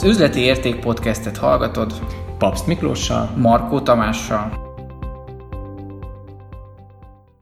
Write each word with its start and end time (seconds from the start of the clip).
Az 0.00 0.06
Üzleti 0.06 0.40
Érték 0.40 0.80
podcastet 0.80 1.36
hallgatod 1.36 1.92
Papst 2.38 2.66
Miklóssal, 2.66 3.30
Markó 3.36 3.80
Tamással. 3.80 4.50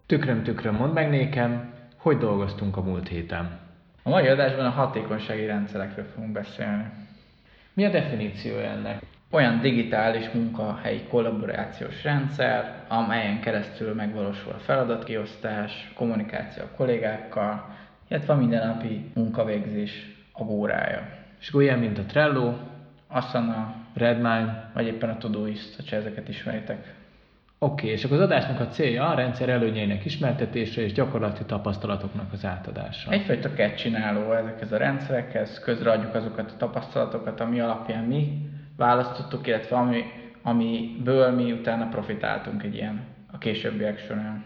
Tükröm, 0.07 0.43
tükröm, 0.43 0.75
mondd 0.75 0.93
meg 0.93 1.11
nékem, 1.11 1.75
hogy 1.97 2.19
dolgoztunk 2.19 2.77
a 2.77 2.83
múlt 2.83 3.09
héten. 3.09 3.59
A 4.03 4.09
mai 4.09 4.27
adásban 4.27 4.65
a 4.65 4.71
hatékonysági 4.71 5.47
rendszerekről 5.47 6.05
fogunk 6.15 6.33
beszélni. 6.33 6.85
Mi 7.75 7.85
a 7.85 7.91
definíciója 7.91 8.71
ennek? 8.71 9.03
Olyan 9.31 9.61
digitális 9.61 10.31
munkahelyi 10.33 11.03
kollaborációs 11.11 12.03
rendszer, 12.05 12.85
amelyen 12.89 13.41
keresztül 13.41 13.95
megvalósul 13.95 14.53
a 14.53 14.63
feladatkiosztás, 14.65 15.93
kommunikáció 15.95 16.63
a 16.63 16.77
kollégákkal, 16.77 17.77
illetve 18.09 18.33
a 18.33 18.37
mindennapi 18.37 19.11
munkavégzés 19.15 19.93
a 20.33 20.45
górája. 20.45 21.18
És 21.41 21.49
akkor 21.49 21.63
ilyen, 21.63 21.79
mint 21.79 21.99
a 21.99 22.03
Trello, 22.03 22.55
Asana, 23.09 23.75
Redmine. 23.95 24.71
vagy 24.75 24.87
éppen 24.87 25.09
a 25.09 25.17
Todoist, 25.17 25.91
ha 25.91 25.97
ezeket 25.97 26.29
ismeritek. 26.29 26.95
Oké, 27.61 27.89
és 27.89 28.05
akkor 28.05 28.17
az 28.17 28.23
adásnak 28.23 28.61
a 28.61 28.69
célja 28.69 29.09
a 29.09 29.15
rendszer 29.15 29.49
előnyeinek 29.49 30.05
ismertetése 30.05 30.83
és 30.83 30.93
gyakorlati 30.93 31.45
tapasztalatoknak 31.45 32.33
az 32.33 32.45
átadása. 32.45 33.11
Egyfajta 33.11 33.75
csináló 33.75 34.33
ezekhez 34.33 34.73
a 34.73 34.77
rendszerekhez, 34.77 35.59
közreadjuk 35.59 36.15
azokat 36.15 36.51
a 36.51 36.57
tapasztalatokat, 36.57 37.41
ami 37.41 37.61
alapján 37.61 38.05
mi 38.05 38.51
választottuk, 38.77 39.47
illetve 39.47 39.77
ami, 39.77 40.03
amiből 40.43 41.31
mi 41.31 41.53
utána 41.53 41.89
profitáltunk 41.89 42.63
egy 42.63 42.75
ilyen 42.75 43.01
a 43.33 43.39
későbbiek 43.39 43.99
során. 43.99 44.45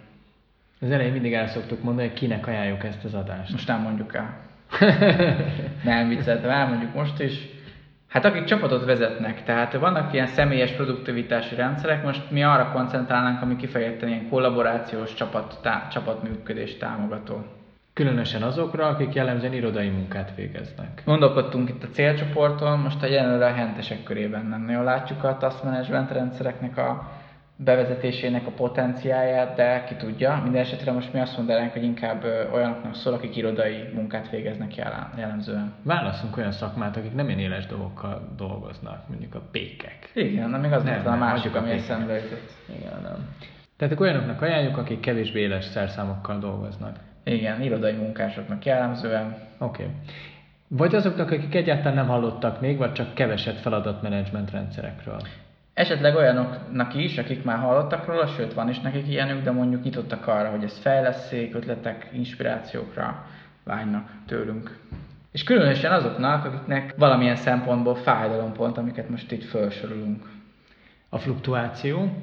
Az 0.81 0.91
elején 0.91 1.13
mindig 1.13 1.33
el 1.33 1.49
szoktuk 1.49 1.83
mondani, 1.83 2.09
hogy 2.09 2.17
kinek 2.17 2.47
ajánljuk 2.47 2.85
ezt 2.85 3.05
az 3.05 3.15
adást. 3.15 3.53
Most 3.53 3.69
nem 3.69 3.81
mondjuk 3.81 4.15
el. 4.15 4.52
nem 5.85 6.09
vicceltem, 6.09 6.51
elmondjuk 6.51 6.95
most 6.95 7.21
is. 7.21 7.49
Hát 8.09 8.25
akik 8.25 8.45
csapatot 8.45 8.85
vezetnek, 8.85 9.45
tehát 9.45 9.73
vannak 9.73 10.13
ilyen 10.13 10.27
személyes 10.27 10.71
produktivitási 10.71 11.55
rendszerek, 11.55 12.05
most 12.05 12.31
mi 12.31 12.43
arra 12.45 12.71
koncentrálnánk, 12.73 13.43
ami 13.43 13.57
kifejezetten 13.57 14.09
ilyen 14.09 14.29
kollaborációs 14.29 15.15
csapat, 15.15 15.59
tá, 15.63 15.89
csapatműködés 15.91 16.77
támogató. 16.77 17.45
Különösen 17.95 18.43
azokra, 18.43 18.87
akik 18.87 19.15
jellemzően 19.15 19.53
irodai 19.53 19.89
munkát 19.89 20.33
végeznek. 20.37 21.03
Gondolkodtunk 21.05 21.69
itt 21.69 21.83
a 21.83 21.89
célcsoporton, 21.93 22.79
most 22.79 23.03
a 23.03 23.07
jelenleg 23.07 23.53
a 23.53 23.55
hentesek 23.55 24.03
körében 24.03 24.47
nem 24.47 24.65
nagyon 24.65 24.85
látjuk 24.85 25.25
a 25.25 25.37
task 25.37 25.65
management 25.65 26.11
rendszereknek 26.11 26.77
a 26.77 27.11
bevezetésének 27.65 28.47
a 28.47 28.51
potenciáját, 28.51 29.57
de 29.57 29.85
ki 29.89 29.95
tudja. 29.95 30.41
Minden 30.43 30.61
esetre 30.61 30.93
most 30.93 31.13
mi 31.13 31.21
azt 31.21 31.37
mondanánk, 31.37 31.73
hogy 31.73 31.83
inkább 31.83 32.25
olyanoknak 32.53 32.95
szól, 32.95 33.13
akik 33.13 33.37
irodai 33.37 33.91
munkát 33.95 34.31
végeznek 34.31 34.77
jellemzően. 35.17 35.73
Válaszunk 35.83 36.37
olyan 36.37 36.53
szakmát, 36.53 36.97
akik 36.97 37.15
nem 37.15 37.29
ilyen 37.29 37.41
éles 37.41 37.67
dolgokkal 37.67 38.33
dolgoznak, 38.37 39.09
mondjuk 39.09 39.35
a 39.35 39.43
pékek. 39.51 40.11
Igen, 40.15 40.51
na 40.51 40.59
még 40.59 40.73
az 40.73 40.83
nem, 40.83 41.07
a 41.07 41.17
másik, 41.17 41.55
ami 41.55 41.71
eszembe 41.71 42.15
jutott. 42.15 42.51
Igen, 42.79 43.01
nem. 43.03 43.29
Tehát 43.77 44.01
olyanoknak 44.01 44.43
ajánljuk, 44.43 44.77
akik 44.77 45.01
kevésbé 45.01 45.41
éles 45.41 45.65
szerszámokkal 45.65 46.39
dolgoznak. 46.39 46.97
Igen, 47.25 47.63
irodai 47.63 47.93
munkásoknak 47.93 48.65
jellemzően. 48.65 49.37
Oké. 49.59 49.83
Okay. 49.83 49.95
Vagy 50.69 50.95
azoknak, 50.95 51.31
akik 51.31 51.55
egyáltalán 51.55 51.95
nem 51.95 52.07
hallottak 52.07 52.61
még, 52.61 52.79
vagy 52.79 52.93
csak 52.93 53.15
keveset 53.15 53.61
feladatmenedzsment 53.61 54.51
rendszerekről. 54.51 55.21
Esetleg 55.75 56.15
olyanoknak 56.15 56.95
is, 56.95 57.19
akik 57.19 57.45
már 57.45 57.59
hallottak 57.59 58.07
róla, 58.07 58.27
sőt 58.27 58.55
van 58.55 58.69
is 58.69 58.81
nekik 58.81 59.09
ilyenük, 59.09 59.43
de 59.43 59.51
mondjuk 59.51 59.83
nyitottak 59.83 60.27
arra, 60.27 60.51
hogy 60.51 60.65
ezt 60.65 60.79
fejleszék, 60.79 61.55
ötletek, 61.55 62.09
inspirációkra 62.13 63.27
vágynak 63.65 64.11
tőlünk. 64.27 64.79
És 65.31 65.45
különösen 65.45 65.93
azoknak, 65.93 66.45
akiknek 66.45 66.95
valamilyen 66.97 67.37
szempontból 67.37 67.95
fájdalompont, 67.95 68.79
amiket 68.79 69.09
most 69.09 69.33
itt 69.33 69.45
felsorolunk. 69.45 70.31
A 71.09 71.19
fluktuáció. 71.19 72.23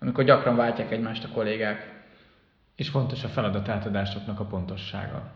Amikor 0.00 0.24
gyakran 0.24 0.56
váltják 0.56 0.90
egymást 0.90 1.24
a 1.24 1.28
kollégák. 1.28 2.04
És 2.76 2.88
fontos 2.88 3.24
a 3.24 3.28
feladat 3.28 3.68
átadásoknak 3.68 4.40
a 4.40 4.44
pontossága. 4.44 5.32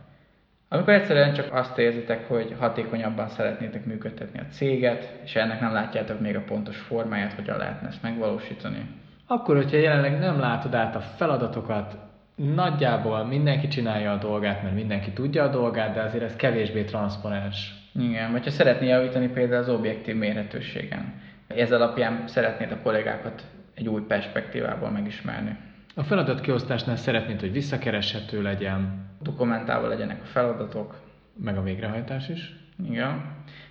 Amikor 0.73 0.93
egyszerűen 0.93 1.33
csak 1.33 1.55
azt 1.55 1.79
érzitek, 1.79 2.29
hogy 2.29 2.55
hatékonyabban 2.59 3.29
szeretnétek 3.29 3.85
működtetni 3.85 4.39
a 4.39 4.53
céget, 4.53 5.13
és 5.25 5.35
ennek 5.35 5.61
nem 5.61 5.73
látjátok 5.73 6.21
még 6.21 6.37
a 6.37 6.45
pontos 6.47 6.77
formáját, 6.77 7.33
hogyan 7.33 7.57
lehetne 7.57 7.89
ezt 7.89 8.03
megvalósítani. 8.03 8.87
Akkor, 9.27 9.57
hogyha 9.57 9.77
jelenleg 9.77 10.19
nem 10.19 10.41
látod 10.41 10.75
át 10.75 10.97
a 10.97 11.01
feladatokat, 11.01 11.97
nagyjából 12.35 13.25
mindenki 13.25 13.69
csinálja 13.69 14.13
a 14.13 14.19
dolgát, 14.19 14.63
mert 14.63 14.75
mindenki 14.75 15.11
tudja 15.11 15.43
a 15.43 15.49
dolgát, 15.49 15.95
de 15.95 16.03
azért 16.03 16.25
ez 16.25 16.37
kevésbé 16.37 16.85
transzparens. 16.85 17.75
Igen, 17.95 18.33
vagy 18.33 18.45
ha 18.45 18.51
szeretnél 18.51 18.89
javítani 18.89 19.29
például 19.29 19.63
az 19.63 19.69
objektív 19.69 20.17
mérhetőségen. 20.17 21.15
Ez 21.47 21.73
alapján 21.73 22.23
szeretnéd 22.27 22.73
a 22.73 22.83
kollégákat 22.83 23.43
egy 23.75 23.89
új 23.89 24.03
perspektívából 24.03 24.91
megismerni. 24.91 25.57
A 25.95 26.03
feladat 26.03 26.41
kiosztásnál 26.41 26.97
szeretnéd, 26.97 27.41
hogy 27.41 27.53
visszakereshető 27.53 28.43
legyen. 28.43 29.09
Dokumentálva 29.23 29.89
legyenek 29.89 30.23
a 30.23 30.27
feladatok. 30.27 30.95
Meg 31.43 31.57
a 31.59 31.63
végrehajtás 31.63 32.29
is. 32.29 32.55
Igen. 32.89 33.23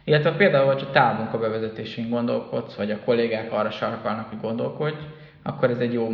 Illetve 0.03 0.35
például, 0.35 0.73
hogyha 0.73 0.99
a 1.31 1.37
bevezetésén 1.37 2.09
gondolkodsz, 2.09 2.75
vagy 2.75 2.91
a 2.91 2.99
kollégák 2.99 3.51
arra 3.51 3.69
sarkalnak, 3.69 4.29
hogy 4.29 4.39
gondolkodj, 4.39 4.97
akkor 5.43 5.69
ez 5.69 5.79
egy 5.79 5.93
jó 5.93 6.11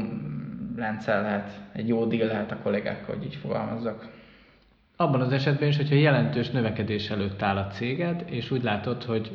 rendszer 0.75 1.21
lehet, 1.21 1.51
egy 1.71 1.87
jó 1.87 2.05
deal 2.05 2.27
lehet 2.27 2.51
a 2.51 2.57
kollégákkal, 2.63 3.15
hogy 3.15 3.25
így 3.25 3.35
fogalmazzak. 3.35 4.07
Abban 4.95 5.21
az 5.21 5.31
esetben 5.31 5.67
is, 5.67 5.77
hogyha 5.77 5.95
jelentős 5.95 6.49
növekedés 6.49 7.09
előtt 7.09 7.41
áll 7.41 7.57
a 7.57 7.67
céged, 7.67 8.23
és 8.25 8.51
úgy 8.51 8.63
látod, 8.63 9.03
hogy 9.03 9.31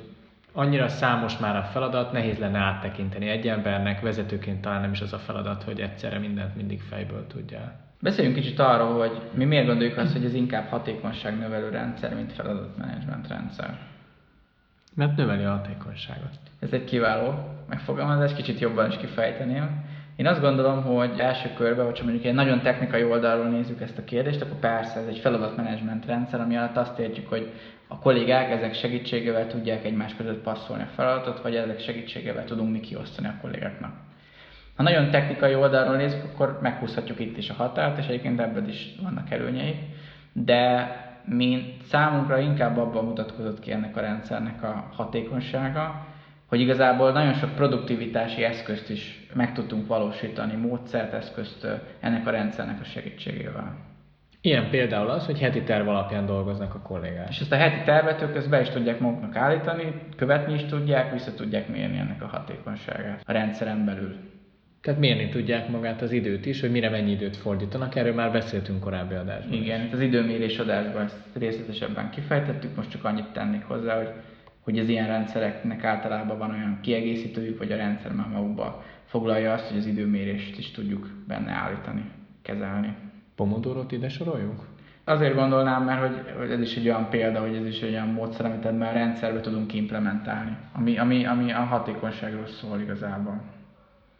annyira 0.53 0.88
számos 0.88 1.38
már 1.38 1.56
a 1.56 1.62
feladat, 1.62 2.12
nehéz 2.12 2.38
lenne 2.38 2.59
áttekinteni 2.59 3.28
egy 3.28 3.49
embernek, 3.49 4.00
vezetőként 4.00 4.61
talán 4.61 4.81
nem 4.81 4.93
is 4.93 5.00
az 5.00 5.12
a 5.12 5.19
feladat, 5.19 5.62
hogy 5.62 5.81
egyszerre 5.81 6.19
mindent 6.19 6.56
mindig 6.56 6.81
fejből 6.81 7.27
tudja. 7.27 7.72
Beszéljünk 8.00 8.37
kicsit 8.37 8.59
arról, 8.59 8.99
hogy 8.99 9.21
mi 9.34 9.44
miért 9.44 9.66
gondoljuk 9.66 9.97
azt, 9.97 10.12
hogy 10.12 10.25
ez 10.25 10.34
inkább 10.34 10.69
hatékonyság 10.69 11.39
növelő 11.39 11.69
rendszer, 11.69 12.15
mint 12.15 12.33
feladatmenedzsment 12.33 13.28
rendszer. 13.28 13.78
Mert 14.94 15.16
növeli 15.16 15.44
a 15.44 15.50
hatékonyságot. 15.50 16.39
Ez 16.59 16.72
egy 16.72 16.84
kiváló 16.84 17.34
megfogalmazás, 17.69 18.34
kicsit 18.34 18.59
jobban 18.59 18.91
is 18.91 18.97
kifejteném. 18.97 19.84
Én 20.20 20.26
azt 20.26 20.41
gondolom, 20.41 20.82
hogy 20.82 21.19
első 21.19 21.50
körben, 21.56 21.84
hogyha 21.84 22.04
mondjuk 22.04 22.25
egy 22.25 22.34
nagyon 22.34 22.60
technikai 22.60 23.04
oldalról 23.04 23.47
nézzük 23.47 23.81
ezt 23.81 23.98
a 23.98 24.04
kérdést, 24.04 24.41
akkor 24.41 24.58
persze 24.58 25.00
ez 25.00 25.06
egy 25.06 25.19
feladatmenedzsment 25.19 26.06
rendszer, 26.06 26.41
ami 26.41 26.56
alatt 26.56 26.76
azt 26.76 26.98
értjük, 26.98 27.28
hogy 27.28 27.53
a 27.88 27.98
kollégák 27.98 28.50
ezek 28.50 28.75
segítségével 28.75 29.47
tudják 29.47 29.84
egymás 29.84 30.14
között 30.14 30.42
passzolni 30.42 30.82
a 30.82 30.94
feladatot, 30.94 31.42
vagy 31.42 31.54
ezek 31.54 31.80
segítségével 31.80 32.44
tudunk 32.44 32.72
mi 32.72 32.80
kiosztani 32.80 33.26
a 33.26 33.38
kollégáknak. 33.41 33.92
Ha 34.76 34.82
nagyon 34.82 35.10
technikai 35.10 35.54
oldalról 35.54 35.97
nézzük, 35.97 36.25
akkor 36.25 36.59
meghúzhatjuk 36.62 37.20
itt 37.20 37.36
is 37.36 37.50
a 37.50 37.54
határt, 37.54 37.98
és 37.98 38.06
egyébként 38.06 38.41
ebből 38.41 38.69
is 38.69 38.94
vannak 39.03 39.30
előnyei, 39.30 39.78
de 40.32 40.91
mint 41.25 41.82
számunkra 41.82 42.38
inkább 42.38 42.76
abban 42.76 43.04
mutatkozott 43.04 43.60
ki 43.60 43.72
ennek 43.72 43.97
a 43.97 44.00
rendszernek 44.00 44.62
a 44.62 44.88
hatékonysága, 44.92 46.06
hogy 46.50 46.61
igazából 46.61 47.12
nagyon 47.12 47.34
sok 47.34 47.55
produktivitási 47.55 48.44
eszközt 48.44 48.91
is 48.91 49.27
meg 49.34 49.53
tudtunk 49.53 49.87
valósítani, 49.87 50.56
módszert, 50.56 51.12
eszközt 51.12 51.66
ennek 52.00 52.27
a 52.27 52.31
rendszernek 52.31 52.81
a 52.81 52.84
segítségével. 52.84 53.77
Ilyen 54.41 54.71
például 54.71 55.10
az, 55.10 55.27
hogy 55.27 55.41
heti 55.41 55.62
terv 55.62 55.89
alapján 55.89 56.27
dolgoznak 56.27 56.75
a 56.75 56.78
kollégák. 56.78 57.28
És 57.28 57.41
ezt 57.41 57.53
a 57.53 57.56
heti 57.56 57.84
tervet 57.84 58.22
ők 58.22 58.37
ezt 58.37 58.49
be 58.49 58.60
is 58.60 58.69
tudják 58.69 59.00
maguknak 59.00 59.37
állítani, 59.37 59.94
követni 60.16 60.55
is 60.55 60.65
tudják, 60.65 61.12
vissza 61.12 61.34
tudják 61.34 61.69
mérni 61.69 61.99
ennek 61.99 62.22
a 62.22 62.27
hatékonyságát 62.27 63.22
a 63.27 63.33
rendszeren 63.33 63.84
belül. 63.84 64.16
Tehát 64.83 65.00
mérni 65.00 65.28
tudják 65.28 65.69
magát 65.69 66.03
az 66.03 66.12
időt 66.12 66.47
is, 66.47 66.60
hogy 66.60 66.71
mire 66.71 66.91
mennyi 66.91 67.10
időt 67.10 67.37
fordítanak, 67.37 67.94
erről 67.94 68.15
már 68.15 68.33
beszéltünk 68.33 68.81
korábbi 68.81 69.15
adásban. 69.15 69.53
Igen, 69.53 69.81
itt 69.81 69.93
az 69.93 70.00
időmérés 70.00 70.59
adásban 70.59 71.03
ezt 71.03 71.19
részletesebben 71.39 72.10
kifejtettük, 72.10 72.77
most 72.77 72.91
csak 72.91 73.04
annyit 73.04 73.33
tennék 73.33 73.65
hozzá, 73.65 73.97
hogy, 73.97 74.09
hogy 74.71 74.78
az 74.78 74.89
ilyen 74.89 75.07
rendszereknek 75.07 75.84
általában 75.84 76.39
van 76.39 76.51
olyan 76.51 76.78
kiegészítőjük, 76.83 77.59
hogy 77.59 77.72
a 77.72 77.77
rendszer 77.77 78.13
már 78.13 78.28
magukba 78.28 78.84
foglalja 79.05 79.53
azt, 79.53 79.69
hogy 79.69 79.78
az 79.78 79.87
időmérést 79.87 80.59
is 80.59 80.71
tudjuk 80.71 81.09
benne 81.27 81.53
állítani, 81.53 82.11
kezelni. 82.43 82.95
Pomodoro-t 83.34 83.93
ide 83.93 84.09
soroljuk? 84.09 84.69
Azért 85.05 85.34
gondolnám, 85.34 85.84
mert 85.84 86.34
hogy, 86.37 86.51
ez 86.51 86.61
is 86.61 86.77
egy 86.77 86.89
olyan 86.89 87.09
példa, 87.09 87.41
hogy 87.41 87.57
ez 87.57 87.67
is 87.67 87.81
egy 87.81 87.93
olyan 87.93 88.09
módszer, 88.09 88.47
amit 88.47 88.78
már 88.78 88.91
a 88.91 88.99
rendszerbe 88.99 89.41
tudunk 89.41 89.75
implementálni, 89.75 90.57
ami, 90.72 90.99
ami, 90.99 91.25
ami 91.25 91.53
a 91.53 91.61
hatékonyságról 91.61 92.47
szól 92.47 92.81
igazából. 92.81 93.43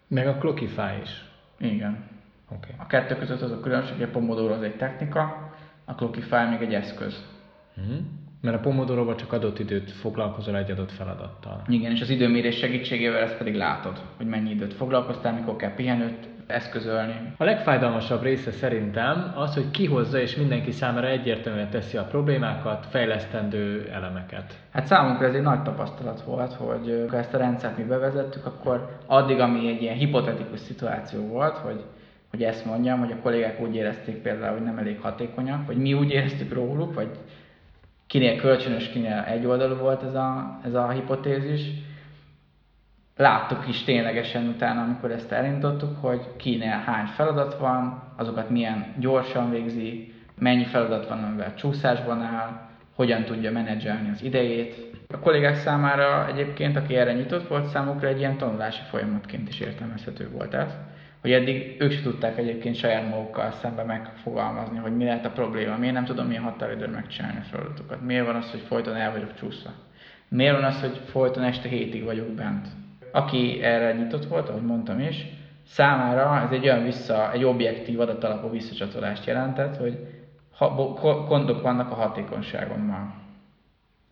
Meg 0.08 0.26
a 0.26 0.35
Clockify 0.35 1.00
is. 1.02 1.25
Igen. 1.58 1.99
Okay. 2.49 2.70
A 2.76 2.87
kettő 2.87 3.17
között 3.17 3.41
az 3.41 3.50
a 3.50 3.61
különbség, 3.61 3.94
hogy 3.94 4.02
a 4.02 4.11
Pomodoro 4.11 4.55
az 4.55 4.62
egy 4.62 4.76
technika, 4.76 5.50
a 5.85 5.94
Clockify 5.94 6.49
még 6.50 6.61
egy 6.61 6.75
eszköz. 6.75 7.25
Uh-huh. 7.76 7.97
Mert 8.40 8.56
a 8.56 8.60
pomodoro 8.60 9.14
csak 9.14 9.32
adott 9.32 9.58
időt 9.58 9.90
foglalkozol 9.90 10.56
egy 10.56 10.70
adott 10.70 10.92
feladattal. 10.92 11.62
Igen, 11.69 11.90
és 11.90 12.00
az 12.00 12.10
időmérés 12.10 12.56
segítségével 12.56 13.22
ezt 13.22 13.37
pedig 13.37 13.54
látod, 13.54 14.00
hogy 14.16 14.26
mennyi 14.26 14.50
időt 14.50 14.75
foglalkoztál, 14.75 15.32
mikor 15.32 15.56
kell 15.56 15.75
pihenőt 15.75 16.28
eszközölni. 16.46 17.32
A 17.37 17.44
legfájdalmasabb 17.44 18.22
része 18.22 18.50
szerintem 18.50 19.32
az, 19.37 19.54
hogy 19.54 19.70
kihozza 19.70 20.20
és 20.20 20.37
mindenki 20.37 20.70
számára 20.70 21.06
egyértelműen 21.06 21.70
teszi 21.70 21.96
a 21.96 22.04
problémákat, 22.04 22.87
fejlesztendő 22.90 23.88
elemeket. 23.92 24.58
Hát 24.72 24.87
számunkra 24.87 25.26
ez 25.26 25.34
egy 25.34 25.42
nagy 25.42 25.62
tapasztalat 25.62 26.22
volt, 26.22 26.52
hogy 26.52 27.04
ha 27.10 27.16
ezt 27.16 27.34
a 27.34 27.38
rendszert 27.38 27.76
mi 27.76 27.82
bevezettük, 27.82 28.46
akkor 28.46 28.98
addig, 29.06 29.38
ami 29.38 29.69
egy 29.69 29.82
ilyen 29.82 29.96
hipotetikus 29.96 30.60
szituáció 30.60 31.26
volt, 31.26 31.56
hogy 31.56 31.84
hogy 32.31 32.42
ezt 32.42 32.64
mondjam, 32.64 32.98
hogy 32.98 33.12
a 33.12 33.22
kollégák 33.22 33.60
úgy 33.60 33.75
érezték 33.75 34.16
például, 34.16 34.52
hogy 34.52 34.66
nem 34.66 34.78
elég 34.78 35.00
hatékonyak, 35.00 35.66
vagy 35.66 35.76
mi 35.76 35.94
úgy 35.94 36.10
éreztük 36.10 36.52
róluk, 36.52 36.94
vagy 36.94 37.08
kinél 38.10 38.36
kölcsönös, 38.36 38.88
kinél 38.88 39.24
egyoldalú 39.28 39.74
volt 39.74 40.02
ez 40.02 40.14
a, 40.14 40.58
ez 40.64 40.74
a 40.74 40.88
hipotézis. 40.88 41.60
Láttuk 43.16 43.68
is 43.68 43.82
ténylegesen 43.82 44.48
utána, 44.48 44.82
amikor 44.82 45.10
ezt 45.10 45.32
elindítottuk, 45.32 45.96
hogy 46.00 46.20
kinél 46.36 46.82
hány 46.86 47.06
feladat 47.06 47.58
van, 47.58 48.02
azokat 48.16 48.50
milyen 48.50 48.94
gyorsan 48.98 49.50
végzi, 49.50 50.14
mennyi 50.38 50.64
feladat 50.64 51.08
van, 51.08 51.24
amivel 51.24 51.54
csúszásban 51.54 52.22
áll, 52.22 52.68
hogyan 52.94 53.24
tudja 53.24 53.52
menedzselni 53.52 54.10
az 54.10 54.22
idejét. 54.22 54.74
A 55.08 55.18
kollégák 55.18 55.54
számára 55.54 56.26
egyébként, 56.28 56.76
aki 56.76 56.96
erre 56.96 57.12
nyitott 57.12 57.48
volt, 57.48 57.66
számukra 57.66 58.08
egy 58.08 58.18
ilyen 58.18 58.36
tanulási 58.36 58.82
folyamatként 58.88 59.48
is 59.48 59.60
értelmezhető 59.60 60.30
volt 60.30 60.54
ez 60.54 60.76
hogy 61.20 61.32
eddig 61.32 61.76
ők 61.78 61.93
sem 61.93 62.02
tudták 62.02 62.38
egyébként 62.38 62.75
saját 62.75 63.08
magukkal 63.08 63.50
szembe 63.50 63.82
megfogalmazni, 63.82 64.78
hogy 64.78 64.96
mi 64.96 65.05
lehet 65.05 65.26
a 65.26 65.31
probléma, 65.31 65.76
miért 65.76 65.94
nem 65.94 66.05
tudom 66.05 66.26
milyen 66.26 66.43
határidőn 66.43 66.90
megcsinálni 66.90 67.38
a 67.38 67.49
feladatokat, 67.50 68.00
miért 68.00 68.26
van 68.26 68.34
az, 68.34 68.50
hogy 68.50 68.61
folyton 68.61 68.96
el 68.96 69.12
vagyok 69.12 69.34
csúszva, 69.34 69.70
miért 70.28 70.55
van 70.55 70.64
az, 70.64 70.81
hogy 70.81 71.00
folyton 71.11 71.43
este 71.43 71.69
hétig 71.69 72.05
vagyok 72.05 72.28
bent. 72.28 72.69
Aki 73.12 73.62
erre 73.62 73.93
nyitott 73.93 74.25
volt, 74.25 74.49
ahogy 74.49 74.62
mondtam 74.62 75.00
is, 75.00 75.26
számára 75.67 76.40
ez 76.44 76.50
egy 76.50 76.64
olyan 76.64 76.84
vissza, 76.84 77.32
egy 77.32 77.44
objektív 77.44 78.00
adatalapú 78.00 78.50
visszacsatolást 78.50 79.26
jelentett, 79.26 79.76
hogy 79.76 79.99
ha, 80.56 80.69
gondok 81.28 81.62
vannak 81.62 81.90
a 81.90 81.94
hatékonyságommal 81.94 83.14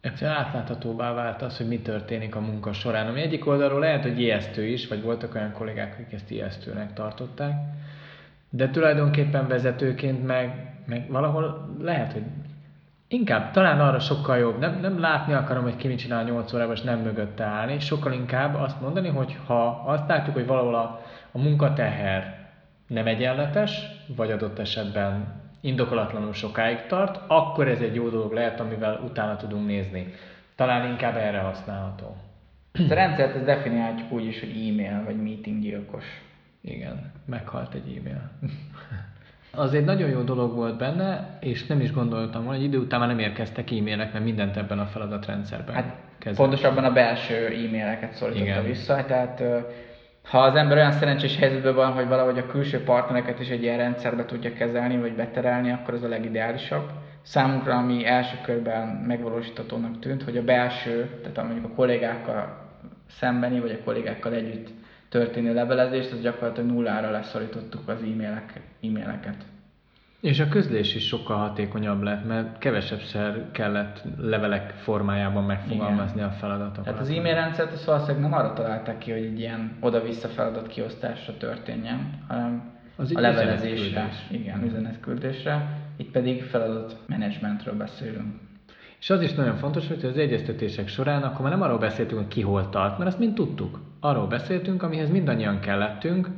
egyszerűen 0.00 0.36
átláthatóbbá 0.36 1.12
vált 1.12 1.42
az, 1.42 1.56
hogy 1.56 1.68
mi 1.68 1.78
történik 1.78 2.34
a 2.34 2.40
munka 2.40 2.72
során. 2.72 3.06
Ami 3.06 3.20
egyik 3.20 3.46
oldalról 3.46 3.80
lehet, 3.80 4.02
hogy 4.02 4.20
ijesztő 4.20 4.66
is, 4.66 4.88
vagy 4.88 5.02
voltak 5.02 5.34
olyan 5.34 5.52
kollégák, 5.52 5.92
akik 5.92 6.12
ezt 6.12 6.30
ijesztőnek 6.30 6.92
tartották, 6.92 7.52
de 8.50 8.70
tulajdonképpen 8.70 9.48
vezetőként 9.48 10.26
meg, 10.26 10.72
meg 10.86 11.10
valahol 11.10 11.74
lehet, 11.80 12.12
hogy 12.12 12.22
inkább 13.08 13.50
talán 13.50 13.80
arra 13.80 13.98
sokkal 13.98 14.38
jobb, 14.38 14.58
nem, 14.58 14.80
nem 14.80 15.00
látni 15.00 15.32
akarom, 15.32 15.62
hogy 15.62 15.76
ki 15.76 15.88
mit 15.88 15.98
csinál 15.98 16.24
8 16.24 16.52
órában, 16.52 16.74
és 16.74 16.82
nem 16.82 17.00
mögötte 17.00 17.44
állni, 17.44 17.78
sokkal 17.78 18.12
inkább 18.12 18.54
azt 18.54 18.80
mondani, 18.80 19.08
hogy 19.08 19.36
ha 19.46 19.66
azt 19.86 20.08
látjuk, 20.08 20.34
hogy 20.34 20.46
valahol 20.46 20.74
a, 20.74 21.00
a 21.32 21.38
munkateher 21.38 22.46
nem 22.86 23.06
egyenletes, 23.06 23.86
vagy 24.16 24.30
adott 24.30 24.58
esetben 24.58 25.26
indokolatlanul 25.60 26.32
sokáig 26.32 26.87
tart, 26.87 27.20
akkor 27.26 27.69
ez 27.69 27.81
egy 27.81 27.94
jó 27.94 28.08
dolog 28.08 28.32
lehet, 28.32 28.60
amivel 28.60 29.00
utána 29.05 29.37
tudunk 29.37 29.66
nézni. 29.66 30.12
Talán 30.55 30.90
inkább 30.90 31.16
erre 31.16 31.38
használható. 31.38 32.16
A 32.90 32.94
rendszert 32.94 33.34
ezt 33.34 33.44
definiáljuk 33.44 34.12
úgy 34.12 34.25
is, 34.25 34.40
hogy 34.40 34.49
e-mail 34.50 35.02
vagy 35.05 35.22
meeting 35.22 35.60
gyilkos. 35.62 36.05
Igen, 36.60 37.12
meghalt 37.25 37.75
egy 37.75 37.96
e-mail. 37.96 38.31
Az 39.52 39.75
egy 39.75 39.84
nagyon 39.84 40.08
jó 40.08 40.20
dolog 40.22 40.55
volt 40.55 40.76
benne, 40.78 41.38
és 41.40 41.66
nem 41.66 41.81
is 41.81 41.93
gondoltam 41.93 42.43
volna, 42.44 42.58
hogy 42.58 42.66
idő 42.66 42.78
után 42.78 42.99
már 43.00 43.08
nem 43.08 43.19
érkeztek 43.19 43.70
e-mailek, 43.70 44.12
mert 44.12 44.25
mindent 44.25 44.56
ebben 44.56 44.78
a 44.78 44.87
feladatrendszerben 44.87 45.75
Hát 45.75 45.96
kezel. 46.19 46.37
pontosabban 46.44 46.84
a 46.84 46.93
belső 46.93 47.46
e-maileket 47.46 48.12
szólította 48.12 48.62
vissza, 48.62 49.04
tehát 49.06 49.43
ha 50.22 50.38
az 50.38 50.54
ember 50.54 50.76
olyan 50.76 50.92
szerencsés 50.92 51.36
helyzetben 51.36 51.74
van, 51.74 51.92
hogy 51.92 52.08
valahogy 52.08 52.38
a 52.38 52.46
külső 52.46 52.82
partnereket 52.82 53.40
is 53.40 53.48
egy 53.48 53.62
ilyen 53.62 53.76
rendszerbe 53.76 54.24
tudja 54.24 54.52
kezelni, 54.52 54.98
vagy 54.98 55.14
beterelni, 55.14 55.70
akkor 55.70 55.94
ez 55.94 56.02
a 56.02 56.08
legideálisabb. 56.08 56.90
Számunkra, 57.22 57.76
ami 57.76 58.06
első 58.06 58.36
körben 58.42 58.86
megvalósítatónak 58.88 59.98
tűnt, 59.98 60.22
hogy 60.22 60.36
a 60.36 60.44
belső, 60.44 61.20
tehát 61.22 61.48
mondjuk 61.48 61.72
a 61.72 61.74
kollégákkal 61.74 62.66
szembeni, 63.08 63.60
vagy 63.60 63.70
a 63.70 63.84
kollégákkal 63.84 64.32
együtt 64.32 64.68
történő 65.08 65.54
levelezést, 65.54 66.12
az 66.12 66.20
gyakorlatilag 66.20 66.70
nullára 66.70 67.10
leszorítottuk 67.10 67.88
az 67.88 68.02
e-mailek, 68.02 68.60
e-maileket. 68.82 69.36
És 70.20 70.40
a 70.40 70.48
közlés 70.48 70.94
is 70.94 71.06
sokkal 71.06 71.36
hatékonyabb 71.36 72.02
lett, 72.02 72.26
mert 72.26 72.58
kevesebbszer 72.58 73.44
kellett 73.52 74.02
levelek 74.20 74.70
formájában 74.70 75.44
megfogalmazni 75.44 76.16
Igen. 76.16 76.28
a 76.28 76.32
feladatokat. 76.32 76.84
Tehát 76.84 77.00
az 77.00 77.10
e-mail 77.10 77.34
rendszert 77.34 77.72
az 77.72 77.84
valószínűleg 77.84 78.22
nem 78.22 78.32
arra 78.32 78.52
találták 78.52 78.98
ki, 78.98 79.10
hogy 79.10 79.22
egy 79.22 79.38
ilyen 79.38 79.76
oda-vissza 79.80 80.28
feladat 80.28 80.66
kiosztásra 80.66 81.36
történjen, 81.36 82.24
hanem 82.28 82.76
az 82.96 83.16
a 83.16 83.20
levelezésre, 83.20 84.08
igen, 84.30 84.64
üzenetküldésre, 84.64 85.78
itt 85.96 86.10
pedig 86.10 86.42
feladatmenedzsmentről 86.42 87.74
beszélünk. 87.74 88.34
És 89.00 89.10
az 89.10 89.22
is 89.22 89.34
nagyon 89.34 89.56
fontos, 89.56 89.88
hogy 89.88 90.04
az 90.04 90.16
egyeztetések 90.16 90.88
során 90.88 91.22
akkor 91.22 91.40
már 91.40 91.50
nem 91.50 91.62
arról 91.62 91.78
beszéltünk, 91.78 92.20
hogy 92.20 92.30
ki 92.30 92.40
hol 92.40 92.68
tart, 92.68 92.98
mert 92.98 93.10
azt 93.10 93.18
mind 93.18 93.34
tudtuk. 93.34 93.80
Arról 94.00 94.26
beszéltünk, 94.26 94.82
amihez 94.82 95.10
mindannyian 95.10 95.60
kellettünk, 95.60 96.28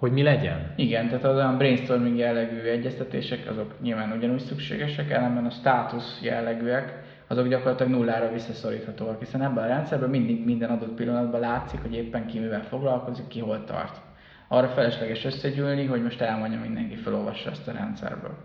hogy 0.00 0.12
mi 0.12 0.22
legyen. 0.22 0.72
Igen, 0.76 1.08
tehát 1.08 1.24
az 1.24 1.36
olyan 1.36 1.56
brainstorming 1.56 2.16
jellegű 2.16 2.58
egyeztetések, 2.60 3.50
azok 3.50 3.80
nyilván 3.80 4.12
ugyanúgy 4.12 4.40
szükségesek, 4.40 5.10
ellenben 5.10 5.44
a 5.44 5.50
státusz 5.50 6.20
jellegűek, 6.22 7.02
azok 7.26 7.48
gyakorlatilag 7.48 7.92
nullára 7.92 8.32
visszaszoríthatóak, 8.32 9.18
hiszen 9.18 9.42
ebben 9.42 9.64
a 9.64 9.66
rendszerben 9.66 10.10
mindig 10.10 10.44
minden 10.44 10.70
adott 10.70 10.94
pillanatban 10.94 11.40
látszik, 11.40 11.80
hogy 11.80 11.94
éppen 11.94 12.26
ki 12.26 12.38
mivel 12.38 12.62
foglalkozik, 12.62 13.26
ki 13.28 13.40
hol 13.40 13.64
tart. 13.64 14.00
Arra 14.48 14.68
felesleges 14.68 15.24
összegyűlni, 15.24 15.86
hogy 15.86 16.02
most 16.02 16.20
elmondja 16.20 16.60
mindenki, 16.60 16.94
felolvassa 16.94 17.50
ezt 17.50 17.68
a 17.68 17.72
rendszerből. 17.72 18.36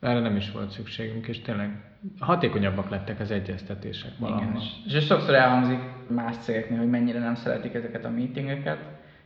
Erre 0.00 0.20
nem 0.20 0.36
is 0.36 0.50
volt 0.50 0.70
szükségünk, 0.70 1.26
és 1.26 1.40
tényleg 1.40 1.70
hatékonyabbak 2.18 2.90
lettek 2.90 3.20
az 3.20 3.30
egyeztetések 3.30 4.10
valahol. 4.18 4.42
Igen, 4.42 4.56
és, 4.56 4.94
és 4.94 5.06
sokszor 5.06 5.34
elhangzik 5.34 5.80
más 6.08 6.36
cégeknél, 6.36 6.78
hogy 6.78 6.90
mennyire 6.90 7.18
nem 7.18 7.34
szeretik 7.34 7.74
ezeket 7.74 8.04
a 8.04 8.10
meetingeket, 8.10 8.78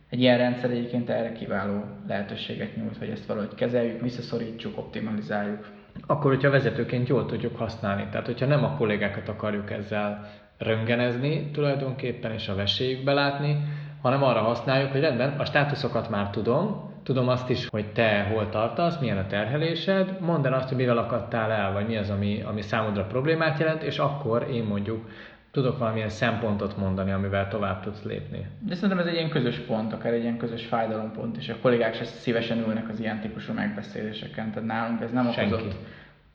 egy 0.09 0.19
ilyen 0.19 0.37
rendszer 0.37 0.69
egyébként 0.69 1.09
erre 1.09 1.31
kiváló 1.31 1.83
lehetőséget 2.07 2.75
nyújt, 2.75 2.97
hogy 2.97 3.09
ezt 3.09 3.25
valahogy 3.25 3.55
kezeljük, 3.55 4.01
visszaszorítsuk, 4.01 4.77
optimalizáljuk. 4.77 5.67
Akkor, 6.07 6.33
hogyha 6.33 6.49
vezetőként 6.49 7.07
jól 7.07 7.25
tudjuk 7.25 7.55
használni, 7.55 8.07
tehát 8.11 8.25
hogyha 8.25 8.45
nem 8.45 8.63
a 8.63 8.75
kollégákat 8.75 9.29
akarjuk 9.29 9.71
ezzel 9.71 10.29
röngenezni 10.57 11.51
tulajdonképpen 11.51 12.31
és 12.31 12.47
a 12.47 12.55
veséjükbe 12.55 13.13
látni, 13.13 13.57
hanem 14.01 14.23
arra 14.23 14.39
használjuk, 14.39 14.91
hogy 14.91 15.01
rendben, 15.01 15.39
a 15.39 15.45
státuszokat 15.45 16.09
már 16.09 16.29
tudom, 16.29 16.91
tudom 17.03 17.27
azt 17.27 17.49
is, 17.49 17.67
hogy 17.67 17.91
te 17.91 18.23
hol 18.23 18.49
tartasz, 18.49 18.99
milyen 18.99 19.17
a 19.17 19.27
terhelésed, 19.27 20.19
mondd 20.19 20.45
el 20.45 20.53
azt, 20.53 20.67
hogy 20.67 20.77
mivel 20.77 20.97
akadtál 20.97 21.51
el, 21.51 21.73
vagy 21.73 21.87
mi 21.87 21.97
az, 21.97 22.09
ami, 22.09 22.41
ami 22.41 22.61
számodra 22.61 23.03
problémát 23.03 23.59
jelent, 23.59 23.83
és 23.83 23.97
akkor 23.97 24.47
én 24.51 24.63
mondjuk 24.63 25.09
tudok 25.51 25.77
valamilyen 25.77 26.09
szempontot 26.09 26.77
mondani, 26.77 27.11
amivel 27.11 27.47
tovább 27.47 27.81
tudsz 27.81 28.03
lépni. 28.03 28.47
De 28.59 28.75
szerintem 28.75 28.99
ez 28.99 29.05
egy 29.05 29.13
ilyen 29.13 29.29
közös 29.29 29.57
pont, 29.57 29.93
akár 29.93 30.13
egy 30.13 30.21
ilyen 30.21 30.37
közös 30.37 30.65
fájdalompont, 30.65 31.37
és 31.37 31.49
a 31.49 31.55
kollégák 31.61 31.95
se 31.95 32.03
szívesen 32.03 32.57
ülnek 32.57 32.89
az 32.89 32.99
ilyen 32.99 33.19
típusú 33.19 33.53
megbeszéléseken, 33.53 34.51
tehát 34.51 34.67
nálunk 34.67 35.01
ez 35.01 35.11
nem 35.11 35.31
Senki. 35.31 35.53
okozott 35.53 35.75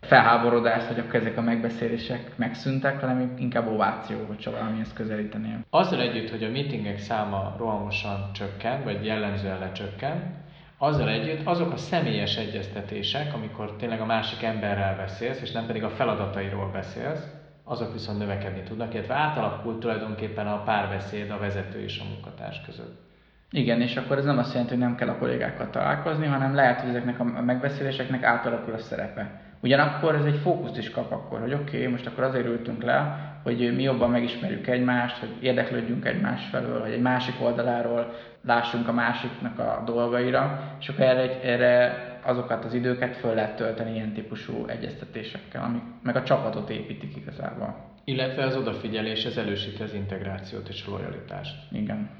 felháborodást, 0.00 0.86
hogy 0.86 0.98
akkor 0.98 1.14
ezek 1.14 1.36
a 1.36 1.40
megbeszélések 1.40 2.36
megszűntek, 2.36 3.00
hanem 3.00 3.34
inkább 3.38 3.66
ováció, 3.66 4.16
hogyha 4.26 4.50
valamihez 4.50 4.92
közelíteni. 4.92 5.58
Azzal 5.70 6.00
együtt, 6.00 6.30
hogy 6.30 6.44
a 6.44 6.50
meetingek 6.50 6.98
száma 6.98 7.54
rohamosan 7.58 8.30
csökken, 8.32 8.84
vagy 8.84 9.04
jellemzően 9.04 9.58
lecsökken, 9.58 10.42
azzal 10.78 11.08
együtt 11.08 11.46
azok 11.46 11.72
a 11.72 11.76
személyes 11.76 12.36
egyeztetések, 12.36 13.34
amikor 13.34 13.76
tényleg 13.76 14.00
a 14.00 14.06
másik 14.06 14.42
emberrel 14.42 14.96
beszélsz, 14.96 15.40
és 15.40 15.50
nem 15.50 15.66
pedig 15.66 15.84
a 15.84 15.90
feladatairól 15.90 16.70
beszélsz, 16.72 17.33
azok 17.64 17.92
viszont 17.92 18.18
növekedni 18.18 18.62
tudnak, 18.62 18.94
illetve 18.94 19.14
átalakult 19.14 19.80
tulajdonképpen 19.80 20.46
a 20.46 20.62
párbeszéd 20.62 21.30
a 21.30 21.38
vezető 21.38 21.82
és 21.82 22.00
a 22.00 22.08
munkatárs 22.08 22.60
között. 22.66 23.02
Igen, 23.50 23.80
és 23.80 23.96
akkor 23.96 24.18
ez 24.18 24.24
nem 24.24 24.38
azt 24.38 24.52
jelenti, 24.52 24.74
hogy 24.74 24.82
nem 24.82 24.96
kell 24.96 25.08
a 25.08 25.18
kollégákkal 25.18 25.70
találkozni, 25.70 26.26
hanem 26.26 26.54
lehet, 26.54 26.80
hogy 26.80 26.88
ezeknek 26.88 27.20
a 27.20 27.24
megbeszéléseknek 27.24 28.22
átalakul 28.22 28.72
a 28.72 28.78
szerepe. 28.78 29.40
Ugyanakkor 29.60 30.14
ez 30.14 30.24
egy 30.24 30.38
fókuszt 30.42 30.78
is 30.78 30.90
kap 30.90 31.12
akkor, 31.12 31.40
hogy 31.40 31.52
oké, 31.54 31.76
okay, 31.76 31.90
most 31.90 32.06
akkor 32.06 32.24
azért 32.24 32.46
ültünk 32.46 32.82
le, 32.82 33.18
hogy 33.42 33.74
mi 33.76 33.82
jobban 33.82 34.10
megismerjük 34.10 34.66
egymást, 34.66 35.18
hogy 35.18 35.28
érdeklődjünk 35.40 36.04
egymás 36.04 36.48
felől, 36.50 36.80
hogy 36.80 36.92
egy 36.92 37.00
másik 37.00 37.34
oldaláról 37.42 38.14
lássunk 38.42 38.88
a 38.88 38.92
másiknak 38.92 39.58
a 39.58 39.82
dolgaira, 39.84 40.60
és 40.80 40.88
akkor 40.88 41.04
erre, 41.04 41.40
erre 41.42 42.13
azokat 42.24 42.64
az 42.64 42.74
időket 42.74 43.16
föl 43.16 43.34
lehet 43.34 43.56
tölteni 43.56 43.94
ilyen 43.94 44.12
típusú 44.12 44.66
egyeztetésekkel, 44.66 45.62
amik 45.62 45.82
meg 46.02 46.16
a 46.16 46.22
csapatot 46.22 46.70
építik 46.70 47.16
igazából. 47.16 47.92
Illetve 48.04 48.44
az 48.44 48.56
odafigyelés, 48.56 49.24
ez 49.24 49.36
elősíti 49.36 49.82
az 49.82 49.94
integrációt 49.94 50.68
és 50.68 50.84
a 50.86 50.90
lojalitást. 50.90 51.72
Igen. 51.72 52.10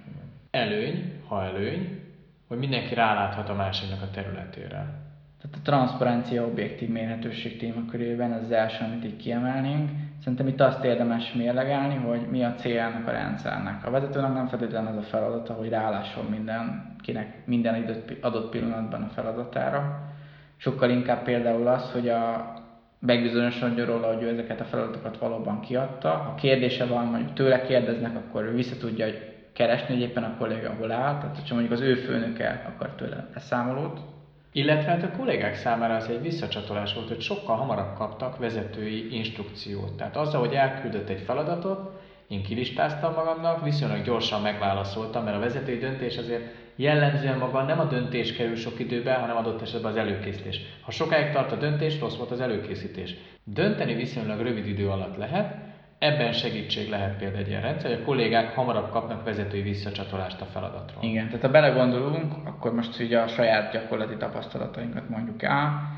Előny, 0.51 1.21
ha 1.29 1.45
előny, 1.45 2.01
hogy 2.49 2.59
mindenki 2.59 2.95
ráláthat 2.95 3.49
a 3.49 3.55
másiknak 3.55 4.03
a 4.03 4.11
területére. 4.11 5.03
Tehát 5.41 5.59
a 5.59 5.63
transzparencia 5.63 6.47
objektív 6.47 6.89
mérhetőség 6.89 7.59
témakörében 7.59 8.33
az 8.33 8.51
első, 8.51 8.85
amit 8.85 9.05
így 9.05 9.17
kiemelnénk. 9.17 9.91
Szerintem 10.21 10.49
itt 10.49 10.61
azt 10.61 10.85
érdemes 10.85 11.33
mérlegelni, 11.33 11.95
hogy 11.95 12.21
mi 12.31 12.45
a 12.45 12.55
céljának 12.55 13.07
a 13.07 13.11
rendszernek. 13.11 13.87
A 13.87 13.91
vezetőnek 13.91 14.33
nem 14.33 14.47
feltétlenül 14.47 14.89
az 14.89 14.97
a 14.97 15.03
feladata, 15.03 15.53
hogy 15.53 15.69
rálásson 15.69 16.25
mindenkinek 17.07 17.47
minden 17.47 18.07
adott 18.21 18.51
pillanatban 18.51 19.03
a 19.03 19.09
feladatára. 19.09 20.13
Sokkal 20.57 20.91
inkább 20.91 21.23
például 21.23 21.67
az, 21.67 21.91
hogy 21.93 22.09
a 22.09 22.53
megbizonyosodjon 22.99 23.87
róla, 23.87 24.15
hogy 24.15 24.23
ő 24.23 24.29
ezeket 24.29 24.61
a 24.61 24.65
feladatokat 24.65 25.19
valóban 25.19 25.61
kiadta. 25.61 26.09
Ha 26.09 26.35
kérdése 26.35 26.87
van, 26.87 27.07
mondjuk 27.07 27.33
tőle 27.33 27.63
kérdeznek, 27.63 28.17
akkor 28.17 28.43
ő 28.43 28.55
vissza 28.55 28.77
tudja 28.77 29.07
keresni, 29.53 29.95
hogy 29.95 30.03
éppen 30.03 30.25
a 30.25 30.37
kolléga 30.39 30.75
hol 30.79 30.91
áll. 30.91 31.19
Tehát, 31.19 31.37
hogyha 31.37 31.55
mondjuk 31.55 31.75
az 31.75 31.87
ő 31.87 31.95
főnöke 31.95 32.73
akar 32.75 32.91
tőle 32.91 33.29
beszámolót, 33.35 34.01
illetve 34.53 34.91
hát 34.91 35.03
a 35.03 35.17
kollégák 35.17 35.55
számára 35.55 35.95
az 35.95 36.09
egy 36.09 36.23
visszacsatolás 36.23 36.95
volt, 36.95 37.09
hogy 37.09 37.21
sokkal 37.21 37.57
hamarabb 37.57 37.95
kaptak 37.95 38.39
vezetői 38.39 39.15
instrukciót. 39.15 39.97
Tehát 39.97 40.17
azzal, 40.17 40.41
hogy 40.41 40.55
elküldött 40.55 41.09
egy 41.09 41.21
feladatot, 41.21 42.03
én 42.29 42.43
kilistáztam 42.43 43.15
magamnak, 43.15 43.65
viszonylag 43.65 44.05
gyorsan 44.05 44.43
megválaszoltam, 44.43 45.25
mert 45.25 45.37
a 45.37 45.41
vezetői 45.41 45.79
döntés 45.79 46.17
azért 46.17 46.64
jellemzően 46.77 47.39
maga 47.39 47.63
nem 47.63 47.81
a 47.81 47.85
döntés 47.85 48.33
kerül 48.33 48.57
sok 48.57 48.79
időbe, 48.79 49.15
hanem 49.15 49.37
adott 49.37 49.63
esetben 49.63 49.91
az 49.91 49.97
előkészítés. 49.97 50.61
Ha 50.83 50.91
sokáig 50.91 51.33
tart 51.33 51.53
a 51.53 51.57
döntés, 51.57 52.01
rossz 52.01 52.17
volt 52.17 52.31
az 52.31 52.41
előkészítés. 52.41 53.15
Dönteni 53.45 53.95
viszonylag 53.95 54.41
rövid 54.41 54.67
idő 54.67 54.89
alatt 54.89 55.17
lehet, 55.17 55.65
Ebben 55.99 56.33
segítség 56.33 56.89
lehet 56.89 57.17
például 57.17 57.43
egy 57.43 57.49
ilyen 57.49 57.61
rendszer, 57.61 57.91
hogy 57.91 58.01
a 58.01 58.05
kollégák 58.05 58.55
hamarabb 58.55 58.91
kapnak 58.91 59.25
vezetői 59.25 59.63
visszacsatolást 59.63 60.41
a 60.41 60.45
feladatról. 60.45 61.05
Igen, 61.05 61.27
tehát 61.27 61.43
ha 61.43 61.51
belegondolunk, 61.51 62.33
akkor 62.45 62.75
most 62.75 63.01
ugye 63.01 63.19
a 63.19 63.27
saját 63.27 63.73
gyakorlati 63.73 64.17
tapasztalatainkat 64.17 65.09
mondjuk 65.09 65.43
el. 65.43 65.93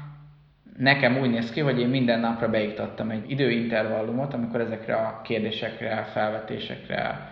Nekem 0.76 1.18
úgy 1.18 1.30
néz 1.30 1.50
ki, 1.50 1.60
hogy 1.60 1.80
én 1.80 1.88
minden 1.88 2.20
napra 2.20 2.48
beiktattam 2.48 3.10
egy 3.10 3.30
időintervallumot, 3.30 4.34
amikor 4.34 4.60
ezekre 4.60 4.94
a 4.94 5.20
kérdésekre, 5.24 6.08
felvetésekre 6.12 7.30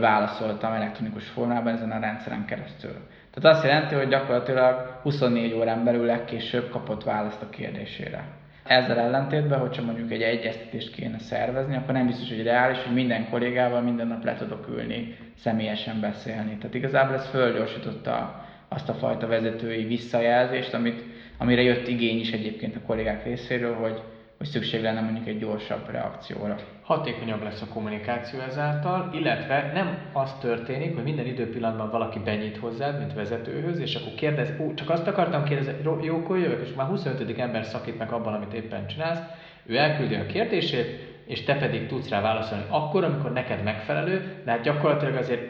válaszoltam 0.00 0.72
elektronikus 0.72 1.28
formában 1.28 1.72
ezen 1.72 1.90
a 1.90 2.00
rendszeren 2.00 2.44
keresztül. 2.44 2.96
Tehát 3.34 3.56
azt 3.56 3.64
jelenti, 3.64 3.94
hogy 3.94 4.08
gyakorlatilag 4.08 4.98
24 5.02 5.52
órán 5.52 5.84
belül 5.84 6.04
legkésőbb 6.04 6.70
kapott 6.70 7.04
választ 7.04 7.42
a 7.42 7.48
kérdésére. 7.48 8.24
Ezzel 8.64 8.98
ellentétben, 8.98 9.58
hogyha 9.58 9.82
mondjuk 9.82 10.10
egy 10.10 10.22
egyeztetést 10.22 10.94
kéne 10.94 11.18
szervezni, 11.18 11.76
akkor 11.76 11.94
nem 11.94 12.06
biztos, 12.06 12.28
hogy 12.28 12.42
reális, 12.42 12.82
hogy 12.82 12.94
minden 12.94 13.28
kollégával 13.30 13.80
minden 13.80 14.06
nap 14.06 14.24
le 14.24 14.34
tudok 14.34 14.68
ülni, 14.68 15.16
személyesen 15.36 16.00
beszélni. 16.00 16.56
Tehát 16.56 16.74
igazából 16.74 17.14
ez 17.14 17.28
fölgyorsította 17.28 18.44
azt 18.68 18.88
a 18.88 18.94
fajta 18.94 19.26
vezetői 19.26 19.84
visszajelzést, 19.84 20.74
amit, 20.74 21.04
amire 21.38 21.62
jött 21.62 21.88
igény 21.88 22.20
is 22.20 22.32
egyébként 22.32 22.76
a 22.76 22.86
kollégák 22.86 23.24
részéről, 23.24 23.74
hogy 23.74 24.02
hogy 24.38 24.46
szükség 24.46 24.82
lenne 24.82 25.00
mondjuk 25.00 25.26
egy 25.26 25.38
gyorsabb 25.38 25.90
reakcióra. 25.90 26.56
Hatékonyabb 26.82 27.42
lesz 27.42 27.62
a 27.62 27.68
kommunikáció 27.68 28.40
ezáltal, 28.40 29.10
illetve 29.12 29.70
nem 29.74 29.98
az 30.12 30.34
történik, 30.40 30.94
hogy 30.94 31.02
minden 31.02 31.26
időpillanatban 31.26 31.90
valaki 31.90 32.18
benyit 32.18 32.56
hozzád, 32.56 32.98
mint 32.98 33.14
vezetőhöz, 33.14 33.78
és 33.78 33.94
akkor 33.94 34.14
kérdez, 34.14 34.52
ó, 34.60 34.74
csak 34.74 34.90
azt 34.90 35.06
akartam 35.06 35.44
kérdezni, 35.44 35.74
jó, 36.02 36.16
akkor 36.16 36.38
jövök, 36.38 36.66
és 36.66 36.74
már 36.74 36.86
25. 36.86 37.38
ember 37.38 37.64
szakít 37.64 37.98
meg 37.98 38.12
abban, 38.12 38.34
amit 38.34 38.52
éppen 38.52 38.86
csinálsz, 38.86 39.20
ő 39.66 39.76
elküldi 39.76 40.14
a 40.14 40.26
kérdését, 40.26 41.14
és 41.26 41.42
te 41.42 41.56
pedig 41.56 41.86
tudsz 41.86 42.08
rá 42.08 42.20
válaszolni 42.20 42.64
akkor, 42.68 43.04
amikor 43.04 43.32
neked 43.32 43.62
megfelelő, 43.62 44.42
de 44.44 44.50
hát 44.50 44.62
gyakorlatilag 44.62 45.16
azért 45.16 45.42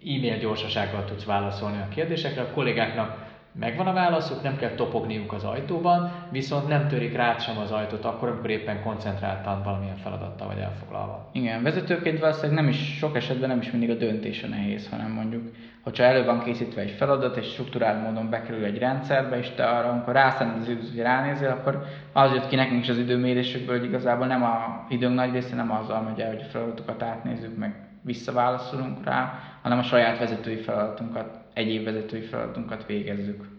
e-mail 0.00 0.38
gyorsasággal 0.38 1.04
tudsz 1.04 1.24
válaszolni 1.24 1.78
a 1.78 1.88
kérdésekre, 1.88 2.42
a 2.42 2.50
kollégáknak 2.50 3.25
megvan 3.58 3.86
a 3.86 3.92
válaszuk, 3.92 4.42
nem 4.42 4.56
kell 4.56 4.70
topogniuk 4.70 5.32
az 5.32 5.44
ajtóban, 5.44 6.12
viszont 6.30 6.68
nem 6.68 6.88
törik 6.88 7.16
rá 7.16 7.38
sem 7.38 7.58
az 7.58 7.70
ajtót 7.70 8.04
akkor, 8.04 8.28
amikor 8.28 8.50
éppen 8.50 8.82
koncentráltan 8.82 9.62
valamilyen 9.62 9.96
feladattal 9.96 10.46
vagy 10.46 10.58
elfoglalva. 10.58 11.28
Igen, 11.32 11.62
vezetőként 11.62 12.18
valószínűleg 12.18 12.54
nem 12.54 12.68
is, 12.68 12.96
sok 12.96 13.16
esetben 13.16 13.48
nem 13.48 13.60
is 13.60 13.70
mindig 13.70 13.90
a 13.90 13.94
döntés 13.94 14.42
a 14.42 14.46
nehéz, 14.46 14.88
hanem 14.88 15.10
mondjuk, 15.10 15.42
hogyha 15.82 16.04
elő 16.04 16.24
van 16.24 16.42
készítve 16.42 16.80
egy 16.80 16.90
feladat, 16.90 17.36
és 17.36 17.46
struktúrált 17.46 18.02
módon 18.02 18.30
bekerül 18.30 18.64
egy 18.64 18.78
rendszerbe, 18.78 19.38
és 19.38 19.50
te 19.50 19.64
arra, 19.64 19.88
amikor 19.88 20.12
rászánod 20.12 20.60
az 20.60 20.68
időt, 20.68 20.88
hogy 20.88 21.00
ránézél, 21.00 21.48
akkor 21.48 21.84
az 22.12 22.32
jött 22.32 22.48
ki 22.48 22.56
nekünk 22.56 22.82
is 22.82 22.88
az 22.88 22.98
időmérésükből, 22.98 23.78
hogy 23.78 23.88
igazából 23.88 24.26
nem 24.26 24.42
a 24.42 24.86
időnk 24.88 25.14
nagy 25.14 25.32
része 25.32 25.54
nem 25.54 25.72
azzal 25.72 26.00
megy 26.00 26.20
el, 26.20 26.28
hogy 26.28 26.42
a 26.46 26.50
feladatokat 26.50 27.02
átnézzük, 27.02 27.56
meg 27.56 27.85
visszaválaszolunk 28.06 29.04
rá, 29.04 29.38
hanem 29.62 29.78
a 29.78 29.82
saját 29.82 30.18
vezetői 30.18 30.56
feladatunkat 30.56 31.38
egyéb 31.52 31.84
vezetői 31.84 32.20
feladatunkat 32.20 32.86
végezzük. 32.86 33.55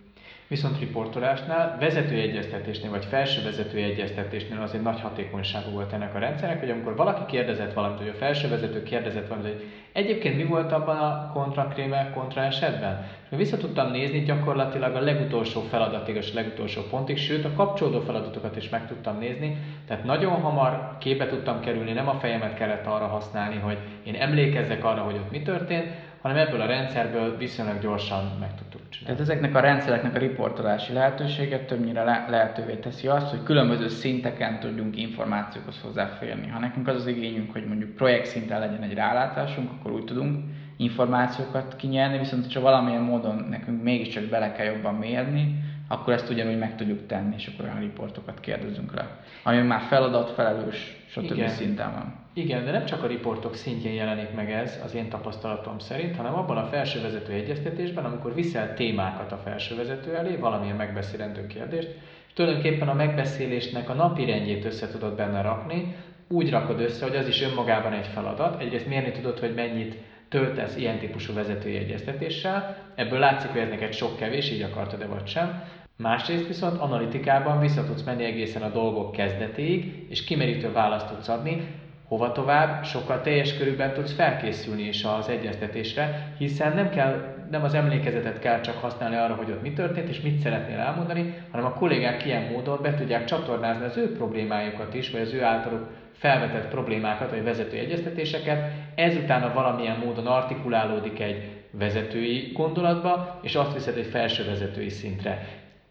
Viszont 0.47 0.79
riportolásnál, 0.79 1.77
vezetői 1.79 2.19
egyeztetésnél 2.19 2.89
vagy 2.89 3.05
felső 3.05 3.41
vezetői 3.43 3.81
egyeztetésnél 3.81 4.61
az 4.61 4.73
egy 4.73 4.81
nagy 4.81 4.99
hatékonyságú 4.99 5.71
volt 5.71 5.93
ennek 5.93 6.15
a 6.15 6.19
rendszernek, 6.19 6.59
hogy 6.59 6.69
amikor 6.69 6.95
valaki 6.95 7.25
kérdezett 7.25 7.73
valamit, 7.73 7.97
vagy 7.97 8.07
a 8.07 8.13
felső 8.13 8.47
vezető 8.47 8.83
kérdezett 8.83 9.27
valamit, 9.27 9.51
hogy 9.51 9.63
egyébként 9.91 10.35
mi 10.35 10.43
volt 10.43 10.71
abban 10.71 10.97
a 10.97 11.31
kontrakrémel 11.33 12.09
kontra 12.09 12.41
esetben, 12.41 13.05
és 13.29 13.37
vissza 13.37 13.57
tudtam 13.57 13.91
nézni 13.91 14.23
gyakorlatilag 14.23 14.95
a 14.95 14.99
legutolsó 14.99 15.61
feladatig, 15.61 16.15
és 16.15 16.31
a 16.31 16.35
legutolsó 16.35 16.81
pontig, 16.81 17.17
sőt 17.17 17.45
a 17.45 17.53
kapcsolódó 17.53 17.99
feladatokat 17.99 18.55
is 18.55 18.69
meg 18.69 18.87
tudtam 18.87 19.17
nézni, 19.17 19.57
tehát 19.87 20.03
nagyon 20.03 20.41
hamar 20.41 20.97
képbe 20.99 21.27
tudtam 21.27 21.59
kerülni, 21.59 21.91
nem 21.91 22.07
a 22.07 22.19
fejemet 22.19 22.53
kellett 22.53 22.85
arra 22.85 23.07
használni, 23.07 23.55
hogy 23.55 23.77
én 24.03 24.15
emlékezzek 24.15 24.83
arra, 24.83 25.01
hogy 25.01 25.15
ott 25.15 25.31
mi 25.31 25.41
történt, 25.41 25.91
hanem 26.21 26.37
ebből 26.37 26.61
a 26.61 26.65
rendszerből 26.65 27.37
viszonylag 27.37 27.79
gyorsan 27.79 28.37
meg 28.39 28.55
tudtuk 28.55 28.89
csinálni. 28.89 29.05
Tehát 29.05 29.19
ezeknek 29.19 29.55
a 29.55 29.59
rendszereknek 29.59 30.15
a 30.15 30.19
riportolási 30.19 30.93
lehetősége 30.93 31.59
többnyire 31.59 32.03
le- 32.03 32.25
lehetővé 32.29 32.75
teszi 32.75 33.07
azt, 33.07 33.29
hogy 33.29 33.43
különböző 33.43 33.87
szinteken 33.87 34.59
tudjunk 34.59 34.97
információkhoz 34.97 35.81
hozzáférni. 35.81 36.47
Ha 36.47 36.59
nekünk 36.59 36.87
az 36.87 36.95
az 36.95 37.07
igényünk, 37.07 37.51
hogy 37.51 37.65
mondjuk 37.65 37.95
projekt 37.95 38.25
szinten 38.25 38.59
legyen 38.59 38.81
egy 38.81 38.93
rálátásunk, 38.93 39.71
akkor 39.71 39.91
úgy 39.91 40.05
tudunk 40.05 40.43
információkat 40.77 41.75
kinyerni, 41.75 42.17
viszont 42.17 42.53
ha 42.53 42.59
valamilyen 42.59 43.01
módon 43.01 43.45
nekünk 43.49 43.83
mégiscsak 43.83 44.23
bele 44.23 44.51
kell 44.51 44.65
jobban 44.65 44.95
mérni, 44.95 45.55
akkor 45.87 46.13
ezt 46.13 46.29
ugyanúgy 46.29 46.57
meg 46.57 46.75
tudjuk 46.75 47.05
tenni, 47.05 47.35
és 47.37 47.47
akkor 47.47 47.65
olyan 47.65 47.79
riportokat 47.79 48.39
kérdezünk 48.39 48.93
le. 48.93 49.07
Ami 49.43 49.57
már 49.57 49.81
feladat, 49.81 50.29
felelős, 50.29 51.05
stb. 51.09 51.31
Igen. 51.31 51.49
szinten 51.49 51.91
van. 51.93 52.25
Igen, 52.33 52.65
de 52.65 52.71
nem 52.71 52.85
csak 52.85 53.03
a 53.03 53.07
riportok 53.07 53.55
szintjén 53.55 53.93
jelenik 53.93 54.33
meg 54.35 54.51
ez 54.51 54.79
az 54.83 54.95
én 54.95 55.09
tapasztalatom 55.09 55.79
szerint, 55.79 56.15
hanem 56.15 56.33
abban 56.33 56.57
a 56.57 56.65
felsővezető 56.65 57.33
egyeztetésben, 57.33 58.05
amikor 58.05 58.33
viszel 58.33 58.73
témákat 58.73 59.31
a 59.31 59.37
felsővezető 59.37 60.15
elé, 60.15 60.35
valamilyen 60.35 60.75
megbeszélendő 60.75 61.47
kérdést, 61.47 61.95
és 62.27 62.33
tulajdonképpen 62.33 62.87
a 62.87 62.93
megbeszélésnek 62.93 63.89
a 63.89 63.93
napi 63.93 64.25
rendjét 64.25 64.65
össze 64.65 64.87
tudod 64.87 65.15
benne 65.15 65.41
rakni, 65.41 65.95
úgy 66.27 66.49
rakod 66.49 66.79
össze, 66.79 67.05
hogy 67.05 67.15
az 67.15 67.27
is 67.27 67.41
önmagában 67.41 67.93
egy 67.93 68.07
feladat. 68.07 68.61
Egyrészt 68.61 68.87
mérni 68.87 69.11
tudod, 69.11 69.39
hogy 69.39 69.53
mennyit 69.53 69.95
töltesz 70.29 70.77
ilyen 70.77 70.99
típusú 70.99 71.33
vezetői 71.33 71.75
egyeztetéssel, 71.75 72.75
ebből 72.95 73.19
látszik, 73.19 73.49
hogy 73.49 73.61
ez 73.61 73.69
neked 73.69 73.93
sok 73.93 74.17
kevés, 74.17 74.51
így 74.51 74.61
akartad-e 74.61 75.05
vagy 75.05 75.27
sem. 75.27 75.63
Másrészt 75.97 76.47
viszont 76.47 76.77
analitikában 76.77 77.59
vissza 77.59 77.83
tudsz 77.83 78.03
menni 78.03 78.23
egészen 78.23 78.61
a 78.61 78.69
dolgok 78.69 79.11
kezdetéig, 79.11 80.05
és 80.09 80.23
kimerítő 80.23 80.71
választ 80.71 81.07
tudsz 81.07 81.27
adni, 81.27 81.67
hova 82.07 82.31
tovább, 82.31 82.85
sokkal 82.85 83.21
teljes 83.21 83.57
körülben 83.57 83.93
tudsz 83.93 84.13
felkészülni 84.13 84.81
is 84.81 85.03
az 85.03 85.29
egyeztetésre, 85.29 86.33
hiszen 86.37 86.75
nem 86.75 86.89
kell, 86.89 87.35
nem 87.51 87.63
az 87.63 87.73
emlékezetet 87.73 88.39
kell 88.39 88.61
csak 88.61 88.77
használni 88.77 89.15
arra, 89.15 89.35
hogy 89.35 89.51
ott 89.51 89.61
mi 89.61 89.73
történt 89.73 90.09
és 90.09 90.21
mit 90.21 90.39
szeretnél 90.39 90.77
elmondani, 90.77 91.33
hanem 91.51 91.65
a 91.65 91.73
kollégák 91.73 92.25
ilyen 92.25 92.51
módon 92.51 92.79
be 92.81 92.93
tudják 92.93 93.25
csatornázni 93.25 93.85
az 93.85 93.97
ő 93.97 94.15
problémájukat 94.15 94.93
is, 94.93 95.11
vagy 95.11 95.21
az 95.21 95.33
ő 95.33 95.43
általuk 95.43 95.87
felvetett 96.13 96.67
problémákat, 96.67 97.29
vagy 97.29 97.43
vezető 97.43 97.77
egyeztetéseket, 97.77 98.71
ezután 98.95 99.43
a 99.43 99.53
valamilyen 99.53 99.97
módon 100.05 100.27
artikulálódik 100.27 101.19
egy 101.19 101.49
vezetői 101.71 102.51
gondolatba, 102.53 103.39
és 103.41 103.55
azt 103.55 103.73
viszed 103.73 103.97
egy 103.97 104.05
felső 104.05 104.45
vezetői 104.45 104.89
szintre. 104.89 105.47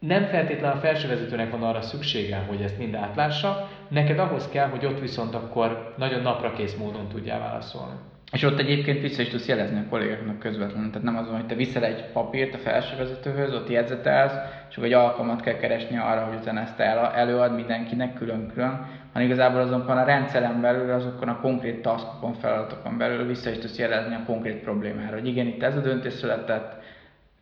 Nem 0.07 0.25
feltétlenül 0.25 0.77
a 0.77 0.81
felsővezetőnek 0.81 1.51
van 1.51 1.63
arra 1.63 1.81
szüksége, 1.81 2.45
hogy 2.49 2.63
ezt 2.63 2.79
mind 2.79 2.95
átlássa, 2.95 3.69
neked 3.89 4.19
ahhoz 4.19 4.49
kell, 4.49 4.69
hogy 4.69 4.87
ott 4.87 5.01
viszont 5.01 5.35
akkor 5.35 5.95
nagyon 5.97 6.23
naprakész 6.23 6.75
módon 6.75 7.09
tudjál 7.09 7.39
válaszolni. 7.39 7.95
És 8.33 8.43
ott 8.43 8.59
egyébként 8.59 9.01
vissza 9.01 9.23
is 9.23 9.29
tudsz 9.29 9.49
jelezni 9.49 9.79
a 9.79 9.89
kollégáknak 9.89 10.39
közvetlenül. 10.39 10.91
Tehát 10.91 11.07
nem 11.07 11.17
az 11.17 11.29
hogy 11.29 11.47
te 11.47 11.55
viszel 11.55 11.85
egy 11.85 12.05
papírt 12.13 12.55
a 12.55 12.59
felsővezetőhöz, 12.59 13.55
ott 13.55 13.69
jegyzetelsz, 13.69 14.35
és 14.69 14.77
akkor 14.77 14.89
egy 14.89 14.95
alkalmat 14.95 15.41
kell 15.41 15.57
keresni 15.57 15.99
arra, 15.99 16.25
hogy 16.25 16.37
utána 16.41 16.61
ezt 16.61 16.81
el, 16.81 17.13
előad 17.15 17.55
mindenkinek 17.55 18.15
külön-külön, 18.15 18.87
hanem 19.13 19.29
igazából 19.29 19.61
azonban 19.61 19.99
a 19.99 20.05
rendszeren 20.05 20.61
belül, 20.61 20.93
azokon 20.93 21.29
a 21.29 21.41
konkrét 21.41 21.83
taskokon, 21.83 22.33
feladatokon 22.33 22.99
belül 22.99 23.27
vissza 23.27 23.51
is 23.51 23.59
tudsz 23.59 23.79
jelezni 23.79 24.15
a 24.15 24.25
konkrét 24.27 24.63
problémára, 24.63 25.17
hogy 25.17 25.27
igen, 25.27 25.47
itt 25.47 25.63
ez 25.63 25.77
a 25.77 25.81
döntés 25.81 26.13
született, 26.13 26.83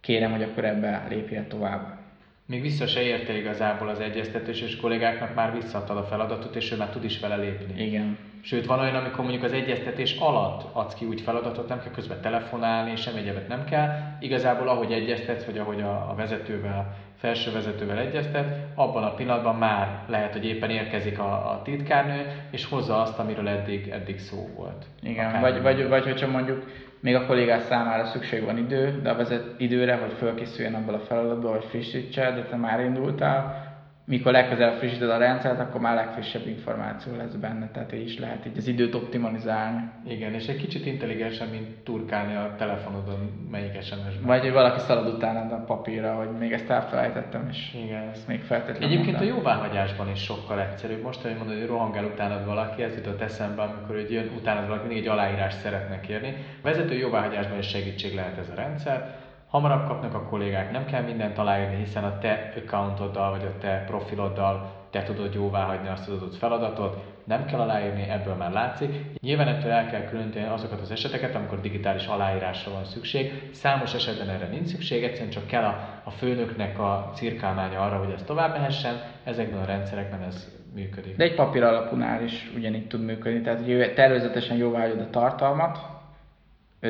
kérem, 0.00 0.30
hogy 0.30 0.42
akkor 0.42 0.64
ebbe 0.64 1.06
lépjél 1.08 1.46
tovább 1.46 2.02
még 2.46 2.60
vissza 2.60 2.86
se 2.86 3.02
érte 3.02 3.36
igazából 3.36 3.88
az 3.88 4.00
egyeztetés, 4.00 4.60
és 4.60 4.76
kollégáknak 4.76 5.34
már 5.34 5.52
visszaadtad 5.52 5.96
a 5.96 6.04
feladatot, 6.04 6.56
és 6.56 6.70
ő 6.70 6.76
már 6.76 6.88
tud 6.88 7.04
is 7.04 7.18
vele 7.18 7.36
lépni. 7.36 7.82
Igen. 7.82 8.33
Sőt, 8.44 8.66
van 8.66 8.78
olyan, 8.78 8.94
amikor 8.94 9.20
mondjuk 9.20 9.42
az 9.42 9.52
egyeztetés 9.52 10.16
alatt 10.18 10.66
adsz 10.72 10.94
ki 10.94 11.04
úgy 11.04 11.20
feladatot, 11.20 11.68
nem 11.68 11.78
kell 11.78 11.90
közben 11.90 12.20
telefonálni, 12.20 12.96
sem 12.96 13.16
egyebet 13.16 13.48
nem 13.48 13.64
kell. 13.64 13.88
Igazából 14.18 14.68
ahogy 14.68 14.92
egyeztetsz, 14.92 15.44
vagy 15.44 15.58
ahogy 15.58 15.80
a, 15.80 16.10
a 16.10 16.14
vezetővel 16.14 16.94
felső 17.16 17.52
vezetővel 17.52 17.98
egyeztet, 17.98 18.56
abban 18.74 19.04
a 19.04 19.14
pillanatban 19.14 19.56
már 19.56 20.04
lehet, 20.06 20.32
hogy 20.32 20.44
éppen 20.44 20.70
érkezik 20.70 21.18
a, 21.18 21.50
a 21.50 21.62
titkárnő, 21.62 22.26
és 22.50 22.64
hozza 22.64 23.00
azt, 23.00 23.18
amiről 23.18 23.48
eddig, 23.48 23.88
eddig 23.88 24.18
szó 24.18 24.48
volt. 24.56 24.86
Igen, 25.02 25.40
vagy, 25.40 25.62
vagy, 25.62 25.88
vagy 25.88 26.04
hogyha 26.04 26.26
mondjuk 26.26 26.64
még 27.00 27.14
a 27.14 27.26
kollégás 27.26 27.62
számára 27.62 28.04
szükség 28.04 28.44
van 28.44 28.58
idő, 28.58 29.00
de 29.02 29.10
a 29.10 29.16
vezet 29.16 29.54
időre, 29.56 29.96
hogy 29.96 30.12
fölkészüljön 30.12 30.74
abból 30.74 30.94
a 30.94 30.98
feladatból, 30.98 31.50
hogy 31.50 31.64
frissítse, 31.64 32.32
de 32.32 32.42
te 32.42 32.56
már 32.56 32.80
indultál, 32.80 33.63
mikor 34.06 34.32
legközelebb 34.32 34.76
frissíted 34.78 35.10
a 35.10 35.16
rendszert, 35.16 35.60
akkor 35.60 35.80
már 35.80 35.94
legfrissebb 35.94 36.46
információ 36.46 37.16
lesz 37.16 37.32
benne, 37.32 37.70
tehát 37.70 37.92
így 37.92 38.04
is 38.04 38.18
lehet 38.18 38.46
így 38.46 38.56
az 38.56 38.66
időt 38.66 38.94
optimalizálni. 38.94 39.90
Igen, 40.06 40.34
és 40.34 40.46
egy 40.46 40.56
kicsit 40.56 40.86
intelligensebb, 40.86 41.50
mint 41.50 41.68
turkálni 41.84 42.34
a 42.34 42.54
telefonodon 42.58 43.48
melyik 43.50 43.82
SMS-ben. 43.82 44.22
Vagy 44.22 44.40
hogy 44.40 44.52
valaki 44.52 44.80
szalad 44.80 45.14
utána 45.14 45.54
a 45.54 45.64
papírra, 45.64 46.14
hogy 46.14 46.28
még 46.38 46.52
ezt 46.52 46.70
elfelejtettem, 46.70 47.48
és 47.50 47.74
Igen. 47.84 48.08
ezt 48.12 48.26
még 48.26 48.40
feltétlenül 48.42 48.88
Egyébként 48.88 49.16
mondom. 49.16 49.34
a 49.34 49.36
jóváhagyásban 49.36 50.10
is 50.10 50.22
sokkal 50.22 50.60
egyszerűbb. 50.60 51.02
Most, 51.02 51.20
hogy 51.20 51.36
mondod, 51.38 51.58
hogy 51.58 51.66
rohangál 51.66 52.04
utánad 52.04 52.44
valaki, 52.44 52.82
ez 52.82 52.94
jutott 52.94 53.20
eszembe, 53.20 53.62
amikor 53.62 53.94
hogy 53.96 54.12
jön 54.12 54.30
utánad 54.38 54.66
valaki, 54.68 54.86
mindig 54.86 55.04
egy 55.04 55.10
aláírás 55.10 55.54
szeretne 55.54 56.00
kérni. 56.00 56.28
A 56.28 56.62
vezető 56.62 56.94
jóváhagyásban 56.94 57.58
is 57.58 57.68
segítség 57.68 58.14
lehet 58.14 58.38
ez 58.38 58.48
a 58.48 58.54
rendszer 58.54 59.22
hamarabb 59.54 59.86
kapnak 59.86 60.14
a 60.14 60.22
kollégák, 60.22 60.72
nem 60.72 60.84
kell 60.84 61.02
mindent 61.02 61.38
aláírni, 61.38 61.76
hiszen 61.76 62.04
a 62.04 62.18
te 62.18 62.52
accountoddal 62.56 63.30
vagy 63.30 63.44
a 63.44 63.58
te 63.58 63.84
profiloddal 63.86 64.72
te 64.90 65.02
tudod 65.02 65.34
jóvá 65.34 65.64
hagyni 65.64 65.88
azt 65.88 66.08
az 66.08 66.14
adott 66.14 66.36
feladatot, 66.36 67.04
nem 67.24 67.44
kell 67.44 67.60
aláírni, 67.60 68.08
ebből 68.08 68.34
már 68.34 68.52
látszik. 68.52 69.20
Nyilván 69.20 69.48
ettől 69.48 69.70
el 69.70 69.86
kell 69.86 70.04
különíteni 70.04 70.46
azokat 70.46 70.80
az 70.80 70.90
eseteket, 70.90 71.34
amikor 71.34 71.60
digitális 71.60 72.06
aláírásra 72.06 72.72
van 72.72 72.84
szükség. 72.84 73.50
Számos 73.52 73.94
esetben 73.94 74.28
erre 74.28 74.46
nincs 74.46 74.68
szükség, 74.68 75.04
egyszerűen 75.04 75.30
csak 75.30 75.46
kell 75.46 75.64
a, 75.64 76.00
a 76.04 76.10
főnöknek 76.10 76.78
a 76.78 77.10
cirkálmánya 77.14 77.80
arra, 77.80 77.98
hogy 77.98 78.12
ez 78.12 78.22
tovább 78.22 78.52
mehessen. 78.52 78.94
Ezekben 79.24 79.60
a 79.60 79.66
rendszerekben 79.66 80.22
ez 80.22 80.48
működik. 80.74 81.16
De 81.16 81.24
egy 81.24 81.34
papír 81.34 81.62
alapúnál 81.62 82.22
is 82.22 82.52
ugyanígy 82.56 82.86
tud 82.86 83.04
működni, 83.04 83.40
tehát 83.40 83.64
hogy 83.64 83.92
tervezetesen 83.94 84.56
jóvá 84.56 84.80
hagyod 84.80 85.00
a 85.00 85.10
tartalmat, 85.10 85.93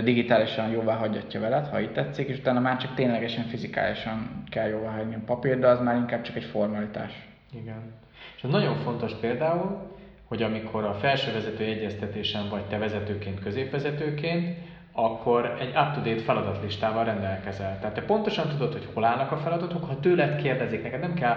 digitálisan 0.02 0.70
jóvá 0.70 0.94
hagyatja 0.94 1.40
veled, 1.40 1.66
ha 1.66 1.80
itt 1.80 1.92
tetszik, 1.92 2.28
és 2.28 2.38
utána 2.38 2.60
már 2.60 2.76
csak 2.76 2.94
ténylegesen 2.94 3.44
fizikálisan 3.44 4.42
kell 4.50 4.68
jóvá 4.68 4.90
hagyni 4.90 5.14
a 5.14 5.24
papír, 5.26 5.58
de 5.58 5.66
az 5.66 5.80
már 5.80 5.96
inkább 5.96 6.22
csak 6.22 6.36
egy 6.36 6.44
formalitás. 6.44 7.28
Igen. 7.52 7.92
És 8.36 8.42
nagyon 8.42 8.76
fontos 8.76 9.12
például, 9.12 9.92
hogy 10.24 10.42
amikor 10.42 10.84
a 10.84 10.94
felső 10.94 11.32
vezető 11.32 11.64
egyeztetésen 11.64 12.48
vagy 12.48 12.64
te 12.64 12.78
vezetőként, 12.78 13.40
középvezetőként, 13.40 14.56
akkor 14.92 15.56
egy 15.60 15.68
up-to-date 15.68 16.22
feladatlistával 16.22 17.04
rendelkezel. 17.04 17.78
Tehát 17.78 17.94
te 17.94 18.02
pontosan 18.02 18.48
tudod, 18.48 18.72
hogy 18.72 18.88
hol 18.94 19.04
állnak 19.04 19.32
a 19.32 19.36
feladatok, 19.36 19.84
ha 19.84 20.00
tőled 20.00 20.42
kérdezik, 20.42 20.82
neked 20.82 21.00
nem 21.00 21.14
kell 21.14 21.36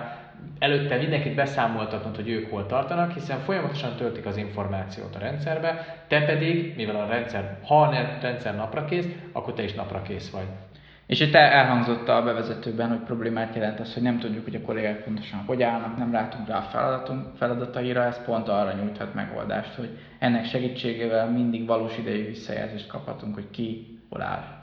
előtte 0.59 0.95
mindenkit 0.95 1.35
beszámoltatnod, 1.35 2.15
hogy 2.15 2.29
ők 2.29 2.49
hol 2.49 2.65
tartanak, 2.65 3.11
hiszen 3.11 3.39
folyamatosan 3.39 3.95
töltik 3.95 4.25
az 4.25 4.37
információt 4.37 5.15
a 5.15 5.19
rendszerbe, 5.19 5.97
te 6.07 6.25
pedig, 6.25 6.73
mivel 6.75 6.95
a 6.95 7.07
rendszer, 7.07 7.57
ha 7.65 7.81
a 7.81 7.91
rendszer 8.21 8.55
napra 8.55 8.85
kész, 8.85 9.07
akkor 9.31 9.53
te 9.53 9.63
is 9.63 9.73
napra 9.73 10.01
kész 10.01 10.29
vagy. 10.29 10.47
És 11.05 11.19
itt 11.19 11.35
elhangzott 11.35 12.07
a 12.09 12.23
bevezetőben, 12.23 12.89
hogy 12.89 12.99
problémát 12.99 13.55
jelent 13.55 13.79
az, 13.79 13.93
hogy 13.93 14.03
nem 14.03 14.19
tudjuk, 14.19 14.43
hogy 14.43 14.55
a 14.55 14.61
kollégák 14.61 15.03
pontosan 15.03 15.43
hogy 15.45 15.63
állnak, 15.63 15.97
nem 15.97 16.11
látunk 16.11 16.47
rá 16.47 16.57
a 16.57 16.61
feladatunk, 16.61 17.25
feladataira, 17.37 18.03
ez 18.03 18.23
pont 18.25 18.47
arra 18.47 18.73
nyújthat 18.73 19.13
megoldást, 19.13 19.73
hogy 19.73 19.89
ennek 20.19 20.45
segítségével 20.45 21.29
mindig 21.29 21.65
valós 21.65 21.97
idejű 21.97 22.25
visszajelzést 22.25 22.87
kaphatunk, 22.87 23.33
hogy 23.33 23.49
ki 23.49 23.99
hol 24.09 24.21
áll. 24.21 24.56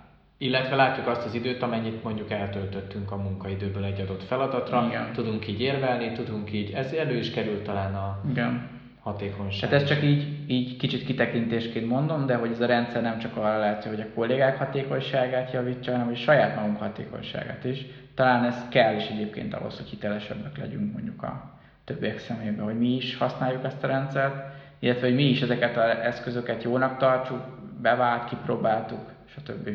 Illetve 0.45 0.77
látjuk 0.77 1.07
azt 1.07 1.25
az 1.25 1.35
időt, 1.35 1.63
amennyit 1.63 2.03
mondjuk 2.03 2.31
eltöltöttünk 2.31 3.13
a 3.13 3.17
munkaidőből 3.17 3.85
egy 3.85 4.01
adott 4.01 4.23
feladatra, 4.23 4.87
Igen. 4.89 5.13
tudunk 5.13 5.49
így 5.49 5.61
érvelni, 5.61 6.13
tudunk 6.13 6.53
így, 6.53 6.73
ez 6.73 6.93
elő 6.93 7.17
is 7.17 7.31
került 7.31 7.63
talán 7.63 7.95
a 7.95 8.21
Igen. 8.31 8.69
hatékonyság. 9.01 9.71
Hát 9.71 9.81
ez 9.81 9.89
csak 9.89 10.03
így, 10.03 10.27
így 10.47 10.77
kicsit 10.77 11.05
kitekintésként 11.05 11.89
mondom, 11.89 12.27
de 12.27 12.35
hogy 12.35 12.51
ez 12.51 12.61
a 12.61 12.67
rendszer 12.67 13.03
nem 13.03 13.19
csak 13.19 13.37
arra 13.37 13.59
lehet, 13.59 13.85
hogy 13.85 14.01
a 14.01 14.15
kollégák 14.15 14.59
hatékonyságát 14.59 15.53
javítsa, 15.53 15.91
hanem 15.91 16.07
hogy 16.07 16.17
saját 16.17 16.57
magunk 16.57 16.79
hatékonyságát 16.79 17.65
is. 17.65 17.87
Talán 18.15 18.45
ez 18.45 18.69
kell 18.69 18.97
is 18.97 19.09
egyébként 19.09 19.55
ahhoz, 19.55 19.77
hogy 19.77 19.89
hitelesebbek 19.89 20.59
legyünk 20.59 20.93
mondjuk 20.93 21.23
a 21.23 21.59
többiek 21.85 22.19
szemében, 22.19 22.65
hogy 22.65 22.79
mi 22.79 22.95
is 22.95 23.17
használjuk 23.17 23.65
ezt 23.65 23.85
a 23.85 23.87
rendszert, 23.87 24.55
illetve 24.79 25.07
hogy 25.07 25.17
mi 25.17 25.25
is 25.25 25.43
ezeket 25.43 25.77
az 25.77 25.99
eszközöket 26.03 26.63
jónak 26.63 26.97
tartsuk, 26.97 27.41
bevált, 27.81 28.29
kipróbáltuk, 28.29 29.13
stb 29.27 29.69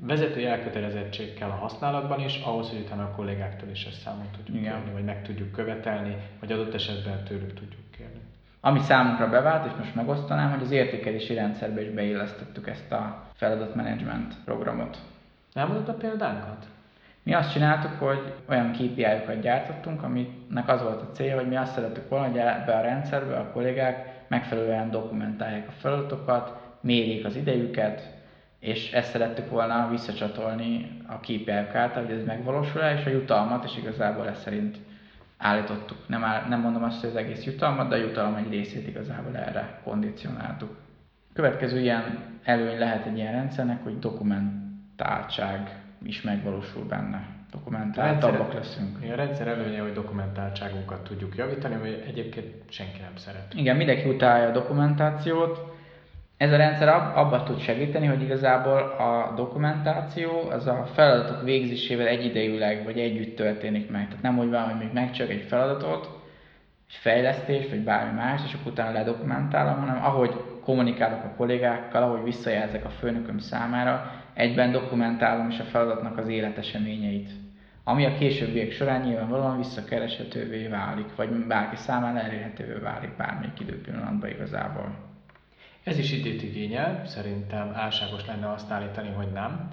vezetői 0.00 0.46
elkötelezettség 0.46 1.34
kell 1.34 1.48
a 1.48 1.54
használatban 1.54 2.20
is, 2.20 2.40
ahhoz, 2.44 2.68
hogy 2.68 2.78
utána 2.78 3.02
a 3.02 3.14
kollégáktól 3.16 3.68
is 3.68 3.84
ezt 3.84 4.00
számon 4.00 4.26
tudjuk 4.36 4.56
Igen. 4.56 4.72
kérni, 4.72 4.92
vagy 4.92 5.04
meg 5.04 5.22
tudjuk 5.22 5.52
követelni, 5.52 6.16
vagy 6.40 6.52
adott 6.52 6.74
esetben 6.74 7.24
tőlük 7.24 7.54
tudjuk 7.54 7.90
kérni. 7.96 8.20
Ami 8.60 8.80
számunkra 8.80 9.28
bevált, 9.28 9.66
és 9.66 9.72
most 9.78 9.94
megosztanám, 9.94 10.50
hogy 10.50 10.62
az 10.62 10.70
értékelési 10.70 11.34
rendszerbe 11.34 11.82
is 11.82 11.88
beillesztettük 11.88 12.68
ezt 12.68 12.92
a 12.92 13.22
feladatmenedzsment 13.34 14.34
programot. 14.44 14.98
Nem 15.52 15.66
mondod 15.66 15.88
a 15.88 15.92
példánkat? 15.92 16.66
Mi 17.22 17.34
azt 17.34 17.52
csináltuk, 17.52 17.90
hogy 17.98 18.32
olyan 18.48 18.72
KPI-okat 18.72 19.40
gyártottunk, 19.40 20.02
aminek 20.02 20.68
az 20.68 20.82
volt 20.82 21.00
a 21.00 21.10
célja, 21.12 21.36
hogy 21.36 21.48
mi 21.48 21.56
azt 21.56 21.72
szerettük 21.72 22.08
volna, 22.08 22.24
hogy 22.24 22.34
be 22.66 22.76
a 22.76 22.80
rendszerbe 22.80 23.36
a 23.36 23.50
kollégák 23.52 24.24
megfelelően 24.28 24.90
dokumentálják 24.90 25.68
a 25.68 25.72
feladatokat, 25.78 26.58
mérjék 26.80 27.24
az 27.24 27.36
idejüket, 27.36 28.19
és 28.60 28.92
ezt 28.92 29.10
szerettük 29.10 29.50
volna 29.50 29.88
visszacsatolni 29.90 31.00
a 31.06 31.14
KPI-k 31.14 31.74
által, 31.74 32.04
hogy 32.04 32.14
ez 32.14 32.24
megvalósul 32.24 32.80
és 32.80 33.04
a 33.04 33.10
jutalmat, 33.10 33.64
és 33.64 33.76
igazából 33.76 34.28
ezt 34.28 34.42
szerint 34.42 34.76
állítottuk. 35.38 35.96
Nem, 36.06 36.24
áll, 36.24 36.48
nem 36.48 36.60
mondom 36.60 36.82
azt, 36.82 37.00
hogy 37.00 37.10
az 37.10 37.16
egész 37.16 37.44
jutalmat, 37.44 37.88
de 37.88 37.94
a 37.94 37.98
jutalom 37.98 38.34
egy 38.34 38.50
részét 38.50 38.88
igazából 38.88 39.36
erre 39.36 39.80
kondicionáltuk. 39.84 40.76
Következő 41.32 41.80
ilyen 41.80 42.18
előny 42.42 42.78
lehet 42.78 43.06
egy 43.06 43.16
ilyen 43.16 43.32
rendszernek, 43.32 43.82
hogy 43.82 43.98
dokumentáltság 43.98 45.82
is 46.02 46.22
megvalósul 46.22 46.84
benne. 46.84 47.26
Dokumentáltabbak 47.50 48.52
leszünk. 48.52 48.98
A 49.12 49.14
rendszer 49.14 49.48
előnye, 49.48 49.80
hogy 49.80 49.92
dokumentáltságunkat 49.92 51.04
tudjuk 51.04 51.36
javítani, 51.36 51.76
vagy 51.76 52.04
egyébként 52.06 52.54
senki 52.68 53.00
nem 53.00 53.16
szeret. 53.16 53.54
Igen, 53.54 53.76
mindenki 53.76 54.08
utálja 54.08 54.48
a 54.48 54.52
dokumentációt, 54.52 55.78
ez 56.40 56.52
a 56.52 56.56
rendszer 56.56 56.88
ab, 56.88 57.16
abba 57.16 57.42
tud 57.42 57.60
segíteni, 57.60 58.06
hogy 58.06 58.22
igazából 58.22 58.78
a 58.78 59.32
dokumentáció 59.36 60.48
az 60.50 60.66
a 60.66 60.86
feladatok 60.94 61.42
végzésével 61.44 62.06
egyidejűleg 62.06 62.84
vagy 62.84 62.98
együtt 62.98 63.36
történik 63.36 63.90
meg. 63.90 64.06
Tehát 64.06 64.22
nem 64.22 64.38
úgy 64.38 64.50
van, 64.50 64.62
hogy 64.62 64.78
még 64.78 64.92
megcsak 64.92 65.30
egy 65.30 65.44
feladatot, 65.48 66.04
egy 66.88 66.94
fejlesztés, 66.94 67.68
vagy 67.68 67.80
bármi 67.80 68.14
más, 68.16 68.40
és 68.46 68.54
akkor 68.54 68.72
utána 68.72 68.92
ledokumentálom, 68.92 69.78
hanem 69.78 70.04
ahogy 70.04 70.34
kommunikálok 70.64 71.24
a 71.24 71.34
kollégákkal, 71.36 72.02
ahogy 72.02 72.22
visszajelzek 72.22 72.84
a 72.84 72.90
főnököm 72.90 73.38
számára, 73.38 74.12
egyben 74.34 74.72
dokumentálom 74.72 75.48
is 75.48 75.58
a 75.58 75.64
feladatnak 75.64 76.18
az 76.18 76.28
életeseményeit. 76.28 77.30
Ami 77.84 78.04
a 78.04 78.14
későbbiek 78.14 78.70
során 78.70 79.00
nyilvánvalóan 79.00 79.56
visszakereshetővé 79.56 80.66
válik, 80.66 81.16
vagy 81.16 81.28
bárki 81.28 81.76
számára 81.76 82.18
elérhetővé 82.18 82.72
válik 82.72 83.16
bármelyik 83.16 83.60
időpillanatban 83.60 84.30
igazából. 84.30 85.09
Ez 85.84 85.98
is 85.98 86.12
időt 86.12 86.42
igényel, 86.42 87.06
szerintem 87.06 87.72
álságos 87.74 88.26
lenne 88.26 88.52
azt 88.52 88.70
állítani, 88.70 89.08
hogy 89.08 89.32
nem. 89.32 89.68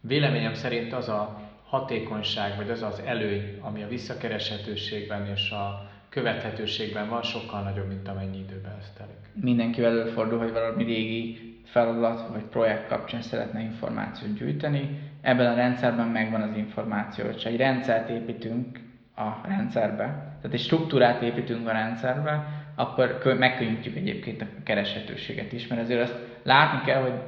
Véleményem 0.00 0.54
szerint 0.54 0.92
az 0.92 1.08
a 1.08 1.40
hatékonyság, 1.64 2.56
vagy 2.56 2.70
az 2.70 2.82
az 2.82 3.02
előny, 3.04 3.58
ami 3.60 3.82
a 3.82 3.88
visszakereshetőségben 3.88 5.26
és 5.26 5.50
a 5.50 5.90
követhetőségben 6.08 7.08
van, 7.08 7.22
sokkal 7.22 7.62
nagyobb, 7.62 7.88
mint 7.88 8.08
amennyi 8.08 8.38
időben 8.38 8.76
ez 8.78 8.92
telik. 8.96 9.44
Mindenkivel 9.44 10.00
előfordul, 10.00 10.38
hogy 10.38 10.52
valami 10.52 10.84
régi 10.84 11.56
feladat 11.64 12.28
vagy 12.28 12.42
projekt 12.42 12.88
kapcsán 12.88 13.22
szeretne 13.22 13.60
információt 13.60 14.34
gyűjteni. 14.38 15.00
Ebben 15.20 15.52
a 15.52 15.54
rendszerben 15.54 16.06
megvan 16.06 16.42
az 16.42 16.56
információ, 16.56 17.24
hogy 17.24 17.42
egy 17.44 17.56
rendszert 17.56 18.08
építünk 18.08 18.80
a 19.16 19.46
rendszerbe, 19.46 20.04
tehát 20.04 20.52
egy 20.52 20.60
struktúrát 20.60 21.22
építünk 21.22 21.68
a 21.68 21.72
rendszerbe, 21.72 22.57
akkor 22.78 23.36
megkönnyítjük 23.38 23.96
egyébként 23.96 24.42
a 24.42 24.46
kereshetőséget 24.64 25.52
is, 25.52 25.66
mert 25.66 25.82
azért 25.82 26.02
azt 26.02 26.18
látni 26.42 26.80
kell, 26.84 27.02
hogy, 27.02 27.20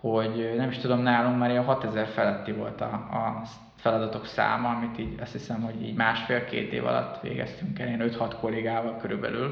hogy 0.00 0.54
nem 0.56 0.68
is 0.68 0.78
tudom, 0.78 1.00
nálunk 1.00 1.38
már 1.38 1.56
a 1.56 1.62
6000 1.62 2.06
feletti 2.06 2.52
volt 2.52 2.80
a, 2.80 2.92
a 2.92 3.42
feladatok 3.76 4.26
száma, 4.26 4.68
amit 4.68 4.98
így 4.98 5.20
azt 5.20 5.32
hiszem, 5.32 5.62
hogy 5.62 5.82
így 5.82 5.94
másfél-két 5.94 6.72
év 6.72 6.86
alatt 6.86 7.22
végeztünk 7.22 7.78
el, 7.78 7.86
ilyen 7.86 8.10
5-6 8.18 8.34
kollégával 8.40 8.96
körülbelül. 8.96 9.50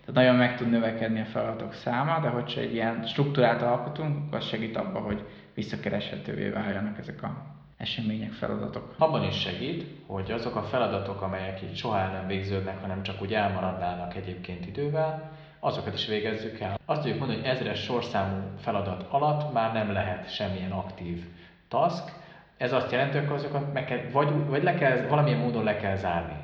Tehát 0.00 0.14
nagyon 0.14 0.34
meg 0.34 0.56
tud 0.56 0.70
növekedni 0.70 1.20
a 1.20 1.24
feladatok 1.24 1.72
száma, 1.72 2.20
de 2.20 2.28
hogyha 2.28 2.60
egy 2.60 2.74
ilyen 2.74 3.02
struktúrát 3.06 3.62
alkotunk, 3.62 4.34
az 4.34 4.44
segít 4.44 4.76
abban, 4.76 5.02
hogy 5.02 5.24
visszakereshetővé 5.54 6.48
váljanak 6.48 6.98
ezek 6.98 7.22
a 7.22 7.59
események, 7.80 8.32
feladatok. 8.32 8.94
Abban 8.98 9.24
is 9.24 9.40
segít, 9.40 9.84
hogy 10.06 10.30
azok 10.30 10.56
a 10.56 10.62
feladatok, 10.62 11.22
amelyek 11.22 11.62
így 11.62 11.76
soha 11.76 11.98
el 11.98 12.12
nem 12.12 12.26
végződnek, 12.26 12.80
hanem 12.80 13.02
csak 13.02 13.22
úgy 13.22 13.34
elmaradnának 13.34 14.16
egyébként 14.16 14.66
idővel, 14.66 15.30
azokat 15.60 15.94
is 15.94 16.06
végezzük 16.06 16.60
el. 16.60 16.78
Azt 16.84 17.00
tudjuk 17.00 17.18
mondani, 17.18 17.40
hogy 17.40 17.48
ezres 17.48 17.82
sorszámú 17.82 18.36
feladat 18.58 19.06
alatt 19.10 19.52
már 19.52 19.72
nem 19.72 19.92
lehet 19.92 20.32
semmilyen 20.34 20.70
aktív 20.70 21.24
task, 21.68 22.18
Ez 22.56 22.72
azt 22.72 22.92
jelenti, 22.92 23.18
hogy 23.18 23.36
azokat 23.36 23.72
meg 23.72 23.84
kell, 23.84 24.00
vagy, 24.12 24.46
vagy 24.46 24.62
le 24.62 24.74
kell, 24.74 25.06
valamilyen 25.06 25.38
módon 25.38 25.64
le 25.64 25.76
kell 25.76 25.96
zárni. 25.96 26.36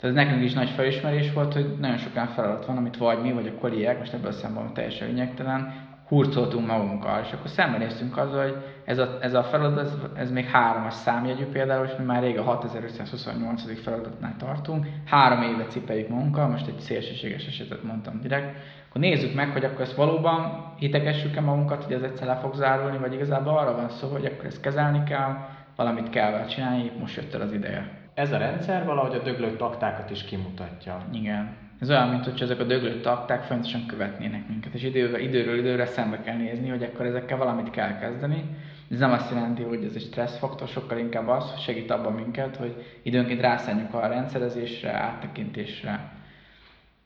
Tehát 0.00 0.16
ez 0.16 0.24
nekünk 0.24 0.42
is 0.42 0.52
nagy 0.52 0.70
felismerés 0.70 1.32
volt, 1.32 1.52
hogy 1.52 1.76
nagyon 1.78 1.98
sokan 1.98 2.26
feladat 2.26 2.66
van, 2.66 2.76
amit 2.76 2.96
vagy 2.96 3.22
mi, 3.22 3.32
vagy 3.32 3.46
a 3.46 3.54
kollégák, 3.54 3.98
most 3.98 4.12
ebből 4.12 4.28
a 4.28 4.32
szemben 4.32 4.74
teljesen 4.74 5.08
lényegtelen, 5.08 5.90
hurcoltunk 6.12 6.66
magunkkal, 6.66 7.20
és 7.24 7.32
akkor 7.32 7.50
szembenéztünk 7.50 8.16
azzal, 8.16 8.42
hogy 8.42 8.56
ez 8.84 8.98
a, 8.98 9.18
ez 9.20 9.34
a 9.34 9.42
feladat, 9.42 9.90
ez, 10.14 10.30
még 10.30 10.44
hármas 10.44 10.94
számjegyű 10.94 11.44
például, 11.44 11.86
és 11.86 11.92
mi 11.98 12.04
már 12.04 12.22
rég 12.22 12.38
a 12.38 12.42
6528. 12.42 13.80
feladatnál 13.82 14.34
tartunk, 14.38 14.86
három 15.06 15.42
éve 15.42 15.66
cipeljük 15.66 16.08
magunkkal, 16.08 16.48
most 16.48 16.66
egy 16.66 16.80
szélsőséges 16.80 17.46
esetet 17.46 17.82
mondtam 17.82 18.20
direkt, 18.20 18.56
akkor 18.88 19.00
nézzük 19.00 19.34
meg, 19.34 19.50
hogy 19.50 19.64
akkor 19.64 19.80
ezt 19.80 19.96
valóban 19.96 20.72
hitegessük-e 20.78 21.40
magunkat, 21.40 21.84
hogy 21.84 21.94
ez 21.94 22.02
egyszer 22.02 22.26
le 22.26 22.36
fog 22.36 22.54
zárulni, 22.54 22.98
vagy 22.98 23.12
igazából 23.12 23.58
arra 23.58 23.76
van 23.76 23.88
szó, 23.88 24.08
hogy 24.08 24.24
akkor 24.24 24.44
ezt 24.44 24.60
kezelni 24.60 25.02
kell, 25.02 25.36
valamit 25.76 26.10
kell 26.10 26.30
vele 26.30 26.44
csinálni, 26.44 26.92
most 26.98 27.16
jött 27.16 27.34
el 27.34 27.40
az 27.40 27.52
ideje. 27.52 28.01
Ez 28.14 28.32
a 28.32 28.38
rendszer 28.38 28.84
valahogy 28.84 29.14
a 29.14 29.22
döglött 29.22 29.58
taktákat 29.58 30.10
is 30.10 30.24
kimutatja. 30.24 31.06
Igen. 31.12 31.56
Ez 31.80 31.90
olyan, 31.90 32.08
mint 32.08 32.24
hogy 32.24 32.42
ezek 32.42 32.60
a 32.60 32.64
döglött 32.64 33.02
takták 33.02 33.42
folyamatosan 33.42 33.86
követnének 33.86 34.48
minket, 34.48 34.74
és 34.74 34.82
időről, 34.82 35.20
időről 35.20 35.58
időre 35.58 35.86
szembe 35.86 36.20
kell 36.20 36.36
nézni, 36.36 36.68
hogy 36.68 36.82
akkor 36.82 37.06
ezekkel 37.06 37.36
valamit 37.36 37.70
kell 37.70 37.98
kezdeni. 37.98 38.44
Ez 38.90 38.98
nem 38.98 39.12
azt 39.12 39.30
jelenti, 39.30 39.62
hogy 39.62 39.84
ez 39.84 39.94
egy 39.94 40.02
stresszfaktor, 40.02 40.68
sokkal 40.68 40.98
inkább 40.98 41.28
az, 41.28 41.50
hogy 41.50 41.60
segít 41.60 41.90
abban 41.90 42.12
minket, 42.12 42.56
hogy 42.56 42.84
időnként 43.02 43.40
rászálljuk 43.40 43.94
a 43.94 44.06
rendszerezésre, 44.06 44.92
áttekintésre, 44.92 46.10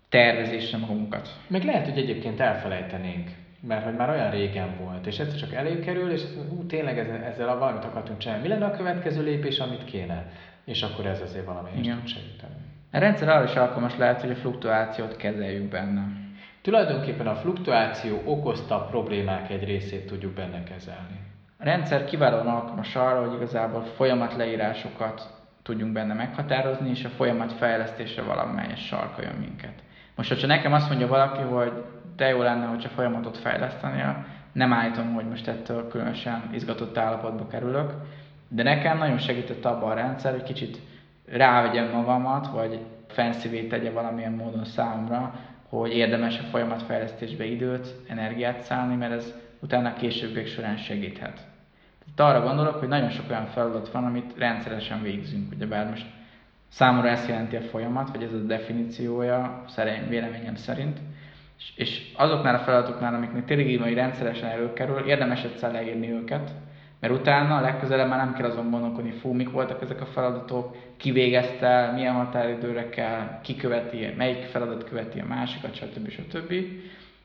tervezésre 0.09 0.79
magunkat. 0.79 1.29
Meg 1.47 1.65
lehet, 1.65 1.89
hogy 1.89 1.99
egyébként 1.99 2.41
elfelejtenénk, 2.41 3.31
mert 3.61 3.85
hogy 3.85 3.97
már 3.97 4.11
olyan 4.11 4.31
régen 4.31 4.77
volt, 4.81 5.07
és 5.07 5.19
egyszer 5.19 5.39
csak 5.39 5.53
előkerül, 5.53 6.11
és 6.11 6.23
ú, 6.51 6.67
tényleg 6.67 6.99
ezzel, 6.99 7.23
ezzel 7.23 7.59
valamit 7.59 7.85
akartunk 7.85 8.19
csinálni. 8.19 8.43
Mi 8.43 8.49
lenne 8.49 8.65
a 8.65 8.77
következő 8.77 9.23
lépés, 9.23 9.59
amit 9.59 9.85
kéne? 9.85 10.33
És 10.67 10.83
akkor 10.83 11.07
ez 11.07 11.21
azért 11.21 11.45
valami 11.45 11.71
is 11.79 11.87
tud 11.87 12.07
segíteni. 12.07 12.55
A 12.93 12.99
rendszer 12.99 13.29
arra 13.29 13.45
is 13.45 13.55
alkalmas 13.55 13.97
lehet, 13.97 14.21
hogy 14.21 14.31
a 14.31 14.37
fluktuációt 14.37 15.17
kezeljük 15.17 15.69
benne. 15.71 16.07
Tulajdonképpen 16.63 17.27
a 17.27 17.35
fluktuáció 17.35 18.23
okozta 18.25 18.85
problémák 18.85 19.51
egy 19.51 19.65
részét 19.65 20.07
tudjuk 20.07 20.33
benne 20.33 20.63
kezelni. 20.63 21.21
A 21.59 21.65
rendszer 21.65 22.05
kiválóan 22.05 22.47
alkalmas 22.47 22.97
arra, 22.97 23.27
hogy 23.27 23.35
igazából 23.35 23.83
folyamat 23.83 24.37
leírásokat 24.37 25.35
tudjunk 25.63 25.93
benne 25.93 26.15
meghatározni, 26.15 26.91
és 26.91 27.05
a 27.05 27.09
folyamat 27.09 27.53
fejlesztésre 27.53 28.23
valamelyes 28.23 28.87
sarkoljon 28.87 29.35
minket. 29.35 29.83
Most, 30.15 30.29
hogyha 30.29 30.47
nekem 30.47 30.73
azt 30.73 30.89
mondja 30.89 31.07
valaki, 31.07 31.43
hogy 31.43 31.73
de 32.17 32.29
jó 32.29 32.43
lenne, 32.43 32.67
hogyha 32.67 32.89
folyamatot 32.89 33.39
fejlesztenél, 33.39 34.27
nem 34.53 34.73
állítom, 34.73 35.15
hogy 35.15 35.29
most 35.29 35.49
ettől 35.49 35.89
különösen 35.89 36.49
izgatott 36.53 36.99
állapotba 36.99 37.47
kerülök, 37.47 37.93
de 38.49 38.63
nekem 38.63 38.99
nagyon 38.99 39.19
segített 39.19 39.65
abban 39.65 39.91
a 39.91 39.95
rendszer, 39.95 40.33
hogy 40.33 40.43
kicsit 40.43 40.79
rávegyem 41.27 41.91
magamat, 41.91 42.47
vagy 42.47 42.81
fancy 43.09 43.67
tegye 43.67 43.91
valamilyen 43.91 44.33
módon 44.33 44.65
számomra, 44.65 45.35
hogy 45.69 45.97
érdemes 45.97 46.39
a 46.39 46.43
folyamatfejlesztésbe 46.43 47.45
időt, 47.45 47.95
energiát 48.07 48.63
szállni, 48.63 48.95
mert 48.95 49.13
ez 49.13 49.35
utána 49.61 49.89
a 49.89 49.95
későbbiek 49.95 50.47
során 50.47 50.77
segíthet. 50.77 51.41
Tehát 52.17 52.35
arra 52.35 52.47
gondolok, 52.47 52.75
hogy 52.75 52.89
nagyon 52.89 53.11
sok 53.11 53.31
olyan 53.31 53.47
feladat 53.47 53.91
van, 53.91 54.05
amit 54.05 54.35
rendszeresen 54.39 55.03
végzünk, 55.03 55.53
ugyebár 55.53 55.89
most 55.89 56.07
számomra 56.69 57.09
ezt 57.09 57.29
jelenti 57.29 57.57
a 57.57 57.61
folyamat, 57.61 58.11
vagy 58.11 58.23
ez 58.23 58.33
a 58.33 58.37
definíciója, 58.47 59.65
szerint, 59.69 60.09
véleményem 60.09 60.55
szerint, 60.55 60.99
és 61.75 62.13
azoknál 62.17 62.55
a 62.55 62.59
feladatoknál, 62.59 63.15
amiknek 63.15 63.45
tényleg 63.45 63.71
így 63.71 63.95
rendszeresen 63.95 64.51
előkerül, 64.51 64.99
érdemes 64.99 65.45
egyszer 65.45 65.73
leírni 65.73 66.11
őket, 66.11 66.51
mert 67.07 67.19
utána 67.19 67.57
a 67.57 67.61
legközelebb 67.61 68.09
már 68.09 68.19
nem 68.19 68.35
kell 68.35 68.51
azon 68.51 68.71
gondolkodni, 68.71 69.11
fú, 69.11 69.33
mik 69.33 69.51
voltak 69.51 69.83
ezek 69.83 70.01
a 70.01 70.07
feladatok, 70.07 70.77
ki 70.97 71.11
végezte, 71.11 71.93
milyen 71.95 72.15
határidőre 72.15 72.89
kell, 72.89 73.41
ki 73.43 73.57
követi, 73.57 74.15
melyik 74.17 74.45
feladat 74.45 74.85
követi 74.85 75.21
a 75.21 75.27
másikat, 75.27 75.75
stb. 75.75 76.11
stb. 76.11 76.55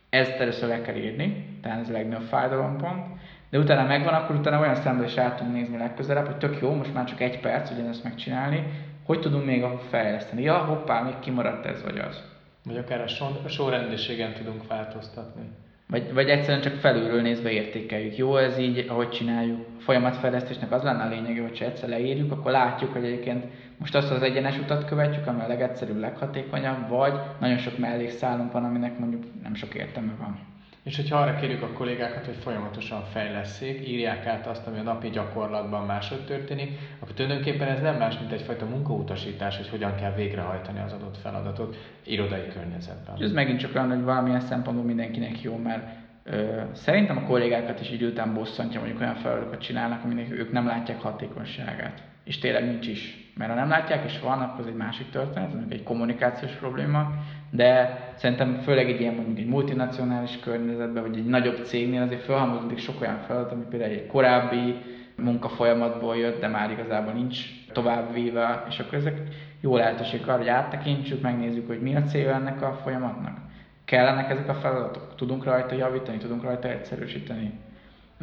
Ezt 0.10 0.40
először 0.40 0.70
le 0.70 0.82
kell 0.82 0.96
írni, 0.96 1.58
tehát 1.62 1.80
ez 1.80 1.90
a 1.90 1.92
legnagyobb 1.92 2.28
fájdalompont. 2.28 3.06
De 3.50 3.58
utána 3.58 3.88
megvan, 3.88 4.14
akkor 4.14 4.36
utána 4.36 4.60
olyan 4.60 4.76
szemben 4.76 5.06
is 5.06 5.18
át 5.18 5.38
tudunk 5.38 5.56
nézni 5.56 5.78
legközelebb, 5.78 6.26
hogy 6.26 6.38
tök 6.38 6.62
jó, 6.62 6.74
most 6.74 6.94
már 6.94 7.06
csak 7.06 7.22
egy 7.22 7.40
perc 7.40 7.72
ugyanezt 7.72 8.04
megcsinálni, 8.04 8.64
hogy 9.06 9.20
tudunk 9.20 9.46
még 9.46 9.66
fejleszteni. 9.90 10.42
Ja, 10.42 10.58
hoppá, 10.58 11.02
még 11.02 11.20
kimaradt 11.20 11.66
ez 11.66 11.84
vagy 11.84 11.98
az. 11.98 12.24
Vagy 12.66 12.78
akár 12.78 13.02
a 13.44 13.48
sorrendiségen 13.48 14.34
tudunk 14.34 14.68
változtatni. 14.68 15.50
Vagy, 15.92 16.14
vagy 16.14 16.30
egyszerűen 16.30 16.62
csak 16.62 16.74
felülről 16.74 17.22
nézve 17.22 17.52
értékeljük. 17.52 18.18
Jó 18.18 18.38
ez 18.38 18.58
így, 18.58 18.86
ahogy 18.90 19.10
csináljuk. 19.10 19.60
A 19.60 19.82
folyamatfejlesztésnek 19.82 20.72
az 20.72 20.84
lenne 20.84 21.04
a 21.04 21.10
lényege, 21.10 21.42
hogy 21.42 21.60
ha 21.60 21.66
egyszer 21.66 21.90
leírjuk, 21.90 22.32
akkor 22.32 22.52
látjuk, 22.52 22.94
hogy 22.94 23.04
egyébként 23.04 23.46
most 23.78 23.96
azt 23.96 24.12
az 24.12 24.22
egyenes 24.22 24.60
utat 24.60 24.86
követjük, 24.86 25.28
ami 25.28 25.42
a 25.42 25.48
legegyszerűbb, 25.48 26.00
leghatékonyabb, 26.00 26.90
vagy 26.90 27.14
nagyon 27.40 27.58
sok 27.58 27.78
mellékszálunk 27.78 28.52
van, 28.52 28.64
aminek 28.64 29.00
mondjuk 29.00 29.24
nem 29.44 29.54
sok 29.54 29.74
értelme 29.74 30.14
van. 30.20 30.51
És 30.84 30.96
hogyha 30.96 31.18
arra 31.18 31.36
kérjük 31.36 31.62
a 31.62 31.72
kollégákat, 31.72 32.26
hogy 32.26 32.36
folyamatosan 32.36 33.04
fejleszék, 33.04 33.88
írják 33.88 34.26
át 34.26 34.48
azt, 34.48 34.68
ami 34.68 34.80
a 34.80 34.82
napi 34.82 35.10
gyakorlatban 35.10 35.86
máshogy 35.86 36.26
történik, 36.26 36.78
akkor 37.00 37.14
tulajdonképpen 37.14 37.68
ez 37.68 37.82
nem 37.82 37.98
más, 37.98 38.20
mint 38.20 38.32
egyfajta 38.32 38.66
munkautasítás, 38.66 39.58
hogy 39.58 39.70
hogyan 39.70 39.96
kell 39.96 40.14
végrehajtani 40.14 40.80
az 40.80 40.94
adott 40.94 41.18
feladatot 41.18 41.76
irodai 42.04 42.48
környezetben. 42.48 43.16
És 43.18 43.24
ez 43.24 43.32
megint 43.32 43.60
csak 43.60 43.76
olyan, 43.76 43.90
hogy 43.90 44.04
valamilyen 44.04 44.42
szempontból 44.42 44.86
mindenkinek 44.86 45.42
jó, 45.42 45.58
mert 45.58 45.84
ö, 46.24 46.62
szerintem 46.72 47.18
a 47.18 47.24
kollégákat 47.24 47.82
is 47.82 47.92
idő 47.92 48.10
után 48.10 48.34
bosszantja, 48.34 48.80
mondjuk 48.80 49.02
olyan 49.02 49.16
feladatokat 49.16 49.62
csinálnak, 49.62 50.04
aminek 50.04 50.32
ők 50.32 50.52
nem 50.52 50.66
látják 50.66 51.02
hatékonyságát. 51.02 52.11
És 52.24 52.38
tényleg 52.38 52.66
nincs 52.66 52.88
is. 52.88 53.32
Mert 53.36 53.50
ha 53.50 53.56
nem 53.56 53.70
látják, 53.70 54.06
és 54.06 54.20
van, 54.20 54.42
akkor 54.42 54.60
ez 54.60 54.66
egy 54.66 54.76
másik 54.76 55.10
történet, 55.10 55.54
ez 55.54 55.60
egy 55.70 55.84
kommunikációs 55.84 56.52
probléma, 56.52 57.12
de 57.50 58.00
szerintem 58.16 58.60
főleg 58.60 58.90
egy 58.90 59.00
ilyen 59.00 59.14
mondjuk 59.14 59.38
egy 59.38 59.48
multinacionális 59.48 60.40
környezetben, 60.40 61.04
vagy 61.04 61.18
egy 61.18 61.26
nagyobb 61.26 61.66
cégnél 61.66 62.02
azért 62.02 62.24
felhalmozódik 62.24 62.78
sok 62.78 63.02
olyan 63.02 63.20
feladat, 63.28 63.52
ami 63.52 63.64
például 63.70 63.92
egy 63.92 64.08
korábbi 64.08 64.76
munkafolyamatból 65.16 66.18
jött, 66.18 66.40
de 66.40 66.48
már 66.48 66.72
igazából 66.72 67.14
nincs 67.14 67.40
tovább 67.72 68.14
véve, 68.14 68.64
és 68.70 68.80
akkor 68.80 68.94
ezek 68.94 69.22
jó 69.62 69.76
lehetőség 69.76 70.22
arra, 70.24 70.38
hogy 70.38 70.48
áttekintsük, 70.48 71.22
megnézzük, 71.22 71.68
hogy 71.68 71.82
mi 71.82 71.96
a 71.96 72.04
cél 72.04 72.30
ennek 72.30 72.62
a 72.62 72.80
folyamatnak. 72.84 73.38
Kellenek 73.86 74.30
ezek 74.30 74.50
a 74.50 74.54
feladatok? 74.54 75.16
Tudunk 75.16 75.44
rajta 75.44 75.76
javítani, 75.76 76.18
tudunk 76.18 76.44
rajta 76.44 76.68
egyszerűsíteni? 76.68 77.52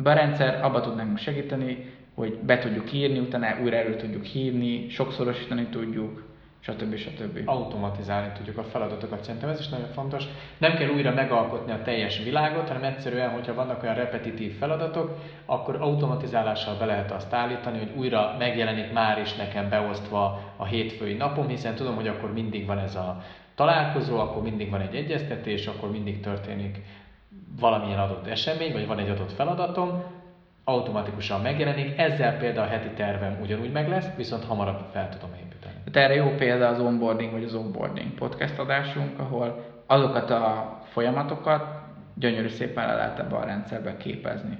a 0.05 0.13
rendszer 0.13 0.65
abba 0.65 0.81
tud 0.81 0.97
nekünk 0.97 1.19
segíteni, 1.19 1.93
hogy 2.19 2.39
be 2.39 2.59
tudjuk 2.59 2.93
írni, 2.93 3.19
utána 3.19 3.63
újra 3.63 3.77
elő 3.77 3.97
tudjuk 3.97 4.25
hívni, 4.25 4.89
sokszorosítani 4.89 5.67
tudjuk, 5.67 6.23
stb. 6.61 6.97
stb. 6.97 7.43
Automatizálni 7.45 8.33
tudjuk 8.37 8.59
a 8.59 8.63
feladatokat, 8.63 9.25
szerintem 9.25 9.49
ez 9.49 9.61
is 9.61 9.69
nagyon 9.69 9.87
fontos. 9.87 10.25
Nem 10.59 10.75
kell 10.75 10.89
újra 10.89 11.15
megalkotni 11.15 11.73
a 11.73 11.83
teljes 11.83 12.23
világot, 12.23 12.69
hanem 12.69 12.85
egyszerűen, 12.85 13.31
hogyha 13.31 13.55
vannak 13.55 13.83
olyan 13.83 13.95
repetitív 13.95 14.59
feladatok, 14.59 15.19
akkor 15.47 15.77
automatizálással 15.81 16.77
be 16.79 16.85
lehet 16.85 17.13
azt 17.13 17.33
állítani, 17.33 17.79
hogy 17.79 17.93
újra 17.97 18.35
megjelenik 18.39 18.93
már 18.93 19.19
is 19.19 19.35
nekem 19.35 19.69
beosztva 19.69 20.41
a 20.57 20.65
hétfői 20.65 21.15
napom, 21.15 21.49
hiszen 21.49 21.75
tudom, 21.75 21.95
hogy 21.95 22.09
akkor 22.09 22.33
mindig 22.33 22.67
van 22.67 22.79
ez 22.79 22.95
a 22.95 23.23
találkozó, 23.55 24.19
akkor 24.19 24.43
mindig 24.43 24.71
van 24.71 24.81
egy 24.81 24.95
egyeztetés, 24.95 25.67
akkor 25.67 25.91
mindig 25.91 26.21
történik 26.21 26.81
valamilyen 27.61 27.99
adott 27.99 28.27
esemény, 28.27 28.73
vagy 28.73 28.87
van 28.87 28.99
egy 28.99 29.09
adott 29.09 29.33
feladatom, 29.33 30.03
automatikusan 30.69 31.41
megjelenik, 31.41 31.99
ezzel 31.99 32.37
például 32.37 32.67
a 32.67 32.71
heti 32.71 32.89
tervem 32.89 33.39
ugyanúgy 33.43 33.73
meg 33.73 33.89
lesz, 33.89 34.15
viszont 34.17 34.45
hamarabb 34.45 34.81
fel 34.93 35.09
tudom 35.09 35.35
építeni. 35.35 35.75
Tehát 35.91 36.11
erre 36.11 36.21
jó 36.21 36.35
példa 36.37 36.69
az 36.69 36.81
onboarding 36.81 37.33
vagy 37.33 37.45
az 37.45 37.55
onboarding 37.55 38.11
podcast 38.11 38.59
adásunk, 38.59 39.19
ahol 39.19 39.65
azokat 39.87 40.31
a 40.31 40.79
folyamatokat 40.85 41.65
gyönyörű 42.15 42.49
szépen 42.49 42.87
le 42.87 42.95
lehet 42.95 43.19
ebbe 43.19 43.37
a 43.37 43.45
rendszerbe 43.45 43.97
képezni. 43.97 44.59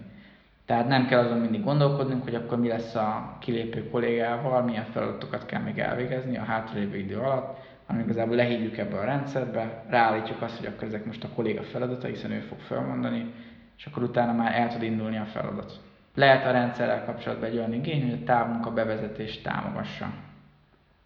Tehát 0.67 0.89
nem 0.89 1.07
kell 1.07 1.19
azon 1.19 1.39
mindig 1.39 1.65
gondolkodnunk, 1.65 2.25
hogy 2.25 2.35
akkor 2.35 2.59
mi 2.59 2.69
lesz 2.69 2.95
a 2.95 3.37
kilépő 3.41 3.91
kollégával, 3.91 4.63
milyen 4.63 4.85
feladatokat 4.85 5.47
kell 5.47 5.61
még 5.61 5.79
elvégezni 5.79 6.37
a 6.37 6.45
hátralévő 6.45 6.97
idő 6.97 7.19
alatt, 7.19 7.59
hanem 7.87 8.03
igazából 8.03 8.37
lehívjuk 8.37 8.79
ebbe 8.79 8.99
a 8.99 9.05
rendszerbe, 9.05 9.85
ráállítjuk 9.89 10.43
azt, 10.43 10.57
hogy 10.57 10.67
akkor 10.67 10.87
ezek 10.87 11.05
most 11.05 11.25
a 11.25 11.29
kolléga 11.35 11.63
feladata, 11.63 12.07
hiszen 12.07 12.31
ő 12.31 12.41
fog 12.41 12.59
felmondani, 12.59 13.33
és 13.79 13.87
akkor 13.87 14.03
utána 14.03 14.33
már 14.33 14.55
el 14.55 14.69
tud 14.69 14.83
indulni 14.83 15.17
a 15.17 15.25
feladat. 15.25 15.87
Lehet 16.19 16.47
a 16.47 16.51
rendszerrel 16.51 17.05
kapcsolatban 17.05 17.49
egy 17.49 17.57
olyan 17.57 17.73
igény, 17.73 18.03
hogy 18.03 18.19
a 18.23 18.25
távmunka 18.25 18.73
bevezetést 18.73 19.43
támogassa. 19.43 20.07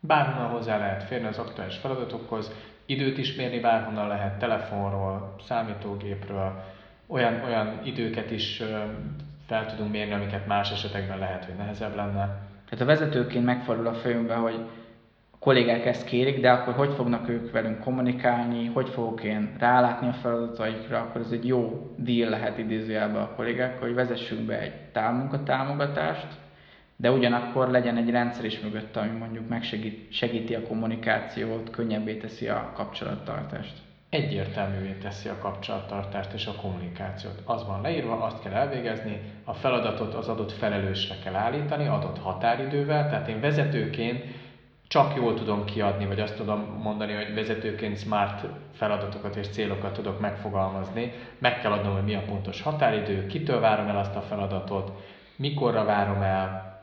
Bárhonnan 0.00 0.50
hozzá 0.50 0.78
lehet 0.78 1.02
férni 1.02 1.26
az 1.26 1.38
aktuális 1.38 1.76
feladatokhoz, 1.76 2.50
időt 2.86 3.18
is 3.18 3.34
mérni 3.34 3.60
bárhonnan 3.60 4.08
lehet, 4.08 4.38
telefonról, 4.38 5.34
számítógépről, 5.46 6.64
olyan, 7.06 7.42
olyan 7.44 7.80
időket 7.84 8.30
is 8.30 8.62
fel 9.46 9.66
tudunk 9.66 9.90
mérni, 9.90 10.12
amiket 10.12 10.46
más 10.46 10.70
esetekben 10.70 11.18
lehet, 11.18 11.44
hogy 11.44 11.54
nehezebb 11.54 11.94
lenne. 11.94 12.24
Tehát 12.68 12.80
a 12.80 12.84
vezetőként 12.84 13.44
megfordul 13.44 13.86
a 13.86 13.94
fejünkbe, 13.94 14.34
hogy 14.34 14.68
kollégák 15.42 15.86
ezt 15.86 16.04
kérik, 16.04 16.40
de 16.40 16.50
akkor 16.50 16.74
hogy 16.74 16.94
fognak 16.94 17.28
ők 17.28 17.50
velünk 17.50 17.80
kommunikálni, 17.80 18.66
hogy 18.66 18.88
fogok 18.88 19.22
én 19.22 19.54
rálátni 19.58 20.08
a 20.08 20.12
feladataikra, 20.12 20.98
akkor 20.98 21.20
ez 21.20 21.30
egy 21.30 21.46
jó 21.46 21.90
deal 21.96 22.30
lehet 22.30 22.58
idézőjelben 22.58 23.22
a 23.22 23.34
kollégák, 23.34 23.80
hogy 23.80 23.94
vezessünk 23.94 24.40
be 24.40 24.60
egy 24.60 24.74
távmunkatámogatást, 24.92 26.26
de 26.96 27.10
ugyanakkor 27.10 27.70
legyen 27.70 27.96
egy 27.96 28.10
rendszer 28.10 28.44
is 28.44 28.60
mögött, 28.60 28.96
ami 28.96 29.18
mondjuk 29.18 29.48
megsegíti 29.48 30.54
a 30.54 30.62
kommunikációt, 30.62 31.70
könnyebbé 31.70 32.16
teszi 32.16 32.48
a 32.48 32.72
kapcsolattartást. 32.74 33.74
Egyértelművé 34.10 34.96
teszi 35.02 35.28
a 35.28 35.38
kapcsolattartást 35.38 36.32
és 36.32 36.46
a 36.46 36.54
kommunikációt. 36.62 37.42
Az 37.44 37.66
van 37.66 37.80
leírva, 37.80 38.22
azt 38.22 38.42
kell 38.42 38.52
elvégezni, 38.52 39.20
a 39.44 39.52
feladatot 39.52 40.14
az 40.14 40.28
adott 40.28 40.52
felelősre 40.52 41.14
kell 41.24 41.34
állítani, 41.34 41.86
adott 41.86 42.18
határidővel, 42.18 43.08
tehát 43.08 43.28
én 43.28 43.40
vezetőként 43.40 44.24
csak 44.92 45.14
jól 45.14 45.34
tudom 45.34 45.64
kiadni, 45.64 46.06
vagy 46.06 46.20
azt 46.20 46.36
tudom 46.36 46.78
mondani, 46.82 47.12
hogy 47.12 47.34
vezetőként 47.34 47.98
smart 47.98 48.44
feladatokat 48.72 49.36
és 49.36 49.48
célokat 49.48 49.92
tudok 49.92 50.20
megfogalmazni. 50.20 51.12
Meg 51.38 51.60
kell 51.60 51.72
adnom, 51.72 51.92
hogy 51.92 52.04
mi 52.04 52.14
a 52.14 52.22
pontos 52.28 52.62
határidő, 52.62 53.26
kitől 53.26 53.60
várom 53.60 53.86
el 53.86 53.98
azt 53.98 54.16
a 54.16 54.20
feladatot, 54.20 54.92
mikorra 55.36 55.84
várom 55.84 56.22
el, 56.22 56.80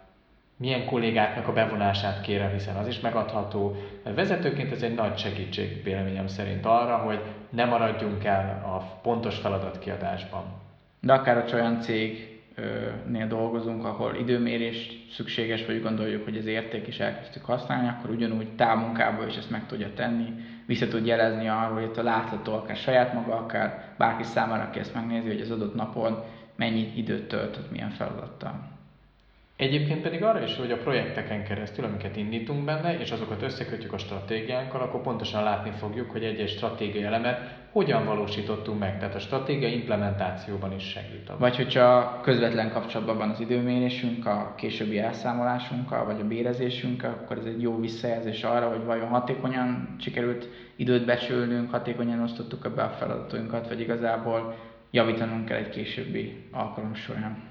milyen 0.57 0.85
kollégáknak 0.85 1.47
a 1.47 1.53
bevonását 1.53 2.21
kérem, 2.21 2.51
hiszen 2.51 2.75
az 2.75 2.87
is 2.87 2.99
megadható. 2.99 3.75
Mert 4.03 4.15
vezetőként 4.15 4.71
ez 4.71 4.81
egy 4.81 4.95
nagy 4.95 5.17
segítség 5.17 5.83
véleményem 5.83 6.27
szerint 6.27 6.65
arra, 6.65 6.97
hogy 6.97 7.19
ne 7.49 7.65
maradjunk 7.65 8.23
el 8.23 8.63
a 8.65 8.99
pontos 9.01 9.37
feladatkiadásban. 9.37 10.43
De 10.99 11.13
akár 11.13 11.37
a 11.37 11.55
olyan 11.55 11.79
cégnél 13.19 13.27
dolgozunk, 13.27 13.85
ahol 13.85 14.15
időmérés 14.15 15.05
szükséges, 15.11 15.65
vagy 15.65 15.81
gondoljuk, 15.81 16.23
hogy 16.23 16.37
az 16.37 16.45
érték 16.45 16.87
is 16.87 16.99
elkezdtük 16.99 17.45
használni, 17.45 17.87
akkor 17.87 18.09
ugyanúgy 18.09 18.55
távmunkában 18.55 19.27
is 19.27 19.35
ezt 19.35 19.49
meg 19.49 19.65
tudja 19.65 19.93
tenni, 19.93 20.33
vissza 20.65 20.87
tud 20.87 21.05
jelezni 21.05 21.47
arról, 21.47 21.79
hogy 21.79 21.91
a 21.97 22.03
látható 22.03 22.53
akár 22.53 22.75
saját 22.75 23.13
maga, 23.13 23.35
akár 23.35 23.93
bárki 23.97 24.23
számára, 24.23 24.63
aki 24.63 24.79
ezt 24.79 24.93
megnézi, 24.93 25.27
hogy 25.27 25.41
az 25.41 25.51
adott 25.51 25.75
napon 25.75 26.23
mennyi 26.55 26.91
időt 26.95 27.27
töltött, 27.27 27.71
milyen 27.71 27.89
feladattal. 27.89 28.78
Egyébként 29.59 30.01
pedig 30.01 30.23
arra 30.23 30.43
is, 30.43 30.57
hogy 30.57 30.71
a 30.71 30.77
projekteken 30.77 31.43
keresztül, 31.43 31.85
amiket 31.85 32.15
indítunk 32.15 32.65
benne, 32.65 32.99
és 32.99 33.11
azokat 33.11 33.41
összekötjük 33.41 33.93
a 33.93 33.97
stratégiánkkal, 33.97 34.81
akkor 34.81 35.01
pontosan 35.01 35.43
látni 35.43 35.71
fogjuk, 35.71 36.11
hogy 36.11 36.23
egy-egy 36.23 36.49
stratégiai 36.49 37.03
elemet 37.03 37.67
hogyan 37.71 38.05
valósítottunk 38.05 38.79
meg. 38.79 38.99
Tehát 38.99 39.15
a 39.15 39.19
stratégia 39.19 39.67
implementációban 39.67 40.73
is 40.73 40.83
segít. 40.83 41.31
Vagy 41.37 41.55
hogyha 41.55 42.19
közvetlen 42.21 42.71
kapcsolatban 42.71 43.17
van 43.17 43.29
az 43.29 43.39
időmérésünk, 43.39 44.25
a 44.25 44.53
későbbi 44.57 44.99
elszámolásunkkal, 44.99 46.05
vagy 46.05 46.19
a 46.19 46.27
bérezésünkkel, 46.27 47.11
akkor 47.11 47.37
ez 47.37 47.45
egy 47.45 47.61
jó 47.61 47.79
visszajelzés 47.79 48.43
arra, 48.43 48.69
hogy 48.69 48.85
vajon 48.85 49.07
hatékonyan 49.07 49.95
sikerült 49.99 50.47
időt 50.75 51.05
becsülnünk, 51.05 51.71
hatékonyan 51.71 52.21
osztottuk 52.21 52.73
be 52.75 52.83
a 52.83 52.89
feladatunkat, 52.89 53.67
vagy 53.67 53.79
igazából 53.79 54.55
javítanunk 54.91 55.45
kell 55.45 55.57
egy 55.57 55.69
későbbi 55.69 56.47
alkalom 56.51 56.93
során 56.93 57.48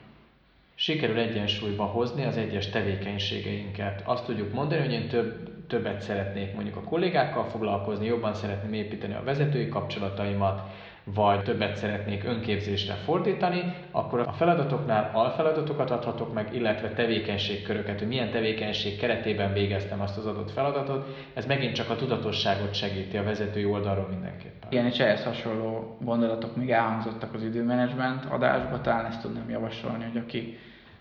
sikerül 0.81 1.19
egyensúlyba 1.19 1.85
hozni 1.85 2.25
az 2.25 2.37
egyes 2.37 2.69
tevékenységeinket. 2.69 4.03
Azt 4.05 4.25
tudjuk 4.25 4.53
mondani, 4.53 4.81
hogy 4.81 4.93
én 4.93 5.09
több, 5.09 5.51
többet 5.67 6.01
szeretnék 6.01 6.55
mondjuk 6.55 6.77
a 6.77 6.83
kollégákkal 6.83 7.45
foglalkozni, 7.45 8.07
jobban 8.07 8.35
szeretném 8.35 8.73
építeni 8.73 9.15
a 9.15 9.23
vezetői 9.25 9.69
kapcsolataimat, 9.69 10.61
vagy 11.05 11.43
többet 11.43 11.77
szeretnék 11.77 12.25
önképzésre 12.25 12.95
fordítani, 12.95 13.75
akkor 13.91 14.21
a 14.21 14.33
feladatoknál 14.33 15.11
alfeladatokat 15.15 15.91
adhatok 15.91 16.35
meg, 16.35 16.55
illetve 16.55 16.93
tevékenységköröket, 16.93 17.99
hogy 17.99 18.09
milyen 18.09 18.31
tevékenység 18.31 18.99
keretében 18.99 19.53
végeztem 19.53 20.01
azt 20.01 20.17
az 20.17 20.27
adott 20.27 20.51
feladatot. 20.51 21.17
Ez 21.35 21.47
megint 21.47 21.75
csak 21.75 21.91
a 21.91 21.97
tudatosságot 21.97 22.75
segíti 22.75 23.17
a 23.17 23.23
vezetői 23.23 23.65
oldalról 23.65 24.09
mindenképpen. 24.11 24.71
Igen, 24.71 24.87
és 24.87 24.99
ehhez 24.99 25.25
hasonló 25.25 25.97
gondolatok 26.01 26.57
még 26.57 26.71
elhangzottak 26.71 27.35
az 27.35 27.43
időmenedzsment 27.43 28.25
adásba, 28.25 28.81
talán 28.81 29.07
ezt 29.07 29.21
tudnám 29.21 29.51
javasolni, 29.51 30.05
hogy 30.05 30.23
aki 30.27 30.59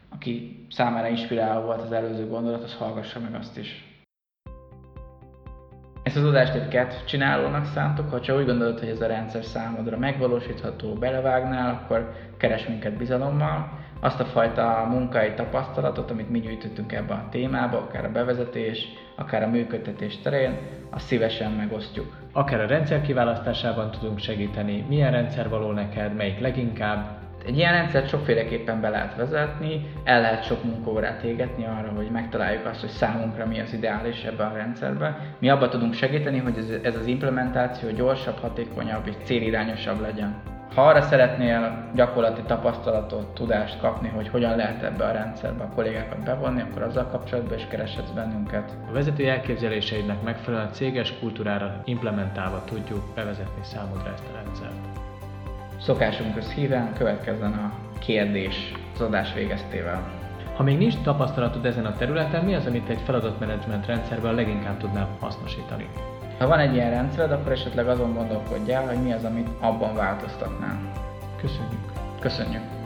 aki 0.10 0.66
számára 0.70 1.08
inspiráló 1.08 1.62
volt 1.62 1.82
az 1.82 1.92
előző 1.92 2.28
gondolat, 2.28 2.64
az 2.64 2.76
hallgassa 2.76 3.20
meg 3.20 3.36
azt 3.36 3.58
is. 3.58 3.88
Ezt 6.08 6.16
az 6.16 6.24
adást 6.24 6.54
egy 6.54 6.68
kett 6.68 7.06
csinálónak 7.06 7.66
szántok, 7.66 8.10
ha 8.10 8.36
úgy 8.36 8.46
gondolod, 8.46 8.80
hogy 8.80 8.90
ez 8.90 9.02
a 9.02 9.08
rendszer 9.08 9.44
számodra 9.44 9.98
megvalósítható, 9.98 10.94
belevágnál, 10.94 11.74
akkor 11.74 12.14
keres 12.38 12.68
minket 12.68 12.98
bizalommal. 12.98 13.70
Azt 14.00 14.20
a 14.20 14.26
fajta 14.26 14.88
munkai 14.90 15.34
tapasztalatot, 15.34 16.12
amit 16.12 16.30
mi 16.30 16.40
gyűjtöttünk 16.40 16.92
ebbe 16.92 17.14
a 17.14 17.28
témába, 17.30 17.78
akár 17.78 18.06
a 18.06 18.12
bevezetés, 18.12 18.88
akár 19.16 19.44
a 19.44 19.48
működtetés 19.48 20.18
terén, 20.18 20.58
azt 20.90 21.06
szívesen 21.06 21.52
megosztjuk. 21.52 22.18
Akár 22.34 22.60
a 22.60 22.68
rendszer 22.68 23.02
kiválasztásában 23.02 23.92
tudunk 23.92 24.20
segíteni, 24.20 24.86
milyen 24.90 25.12
rendszer 25.12 25.50
való 25.50 25.72
neked, 25.72 26.16
melyik 26.16 26.40
leginkább, 26.40 27.17
egy 27.48 27.58
ilyen 27.58 27.72
rendszert 27.72 28.10
sokféleképpen 28.10 28.82
be 28.82 28.90
lehet 28.90 29.16
vezetni, 29.16 29.90
el 30.04 30.22
lehet 30.22 30.44
sok 30.44 30.64
munkaórát 30.64 31.24
égetni 31.24 31.66
arra, 31.66 31.92
hogy 31.96 32.10
megtaláljuk 32.12 32.66
azt, 32.66 32.80
hogy 32.80 32.90
számunkra 32.90 33.46
mi 33.46 33.60
az 33.60 33.74
ideális 33.74 34.24
ebben 34.24 34.48
a 34.48 34.56
rendszerben. 34.56 35.18
Mi 35.40 35.50
abban 35.50 35.70
tudunk 35.70 35.94
segíteni, 35.94 36.38
hogy 36.38 36.58
ez, 36.58 36.70
ez 36.84 36.96
az 36.96 37.06
implementáció 37.06 37.90
gyorsabb, 37.90 38.38
hatékonyabb 38.40 39.08
és 39.08 39.14
célirányosabb 39.24 40.02
legyen. 40.02 40.36
Ha 40.76 40.88
arra 40.88 41.02
szeretnél 41.02 41.90
gyakorlati 41.96 42.42
tapasztalatot, 42.42 43.34
tudást 43.34 43.80
kapni, 43.80 44.08
hogy 44.08 44.28
hogyan 44.28 44.56
lehet 44.56 44.84
ebbe 44.84 45.04
a 45.04 45.12
rendszerbe 45.12 45.64
a 45.64 45.70
kollégákat 45.76 46.24
bevonni, 46.24 46.62
akkor 46.62 46.82
azzal 46.82 47.08
kapcsolatban 47.08 47.58
is 47.58 47.68
kereshetsz 47.68 48.10
bennünket. 48.10 48.78
A 48.90 48.92
vezetői 48.92 49.28
elképzeléseidnek 49.28 50.22
megfelelően 50.24 50.72
céges 50.72 51.20
kultúrára 51.20 51.82
implementálva 51.86 52.64
tudjuk 52.66 53.04
bevezetni 53.16 53.64
számodra 53.64 54.12
ezt 54.14 54.24
a 54.34 54.36
rendszert. 54.44 54.87
Szokásunk 55.82 56.42
híven 56.42 56.94
következzen 56.94 57.54
a 57.54 57.74
kérdés 58.00 58.74
az 58.94 59.02
adás 59.02 59.34
végeztével. 59.34 60.12
Ha 60.56 60.64
még 60.64 60.78
nincs 60.78 60.96
tapasztalatod 61.04 61.66
ezen 61.66 61.86
a 61.86 61.96
területen, 61.96 62.46
mi 62.46 62.56
az, 62.56 62.66
amit 62.66 62.90
egy 62.90 63.02
feladatmenedzsment 63.06 63.86
rendszerben 63.86 64.36
leginkább 64.36 64.78
tudnál 64.78 65.18
hasznosítani? 65.20 65.90
Ha 66.40 66.48
van 66.48 66.60
egy 66.60 66.74
ilyen 66.74 66.90
rendszered, 66.90 67.32
akkor 67.32 67.52
esetleg 67.52 67.88
azon 67.88 68.14
gondolkodjál, 68.14 68.88
hogy 68.88 69.04
mi 69.04 69.14
az, 69.14 69.24
amit 69.24 69.50
abban 69.60 69.96
változtatnál. 69.96 70.92
Köszönjük! 71.42 71.92
Köszönjük! 72.20 72.77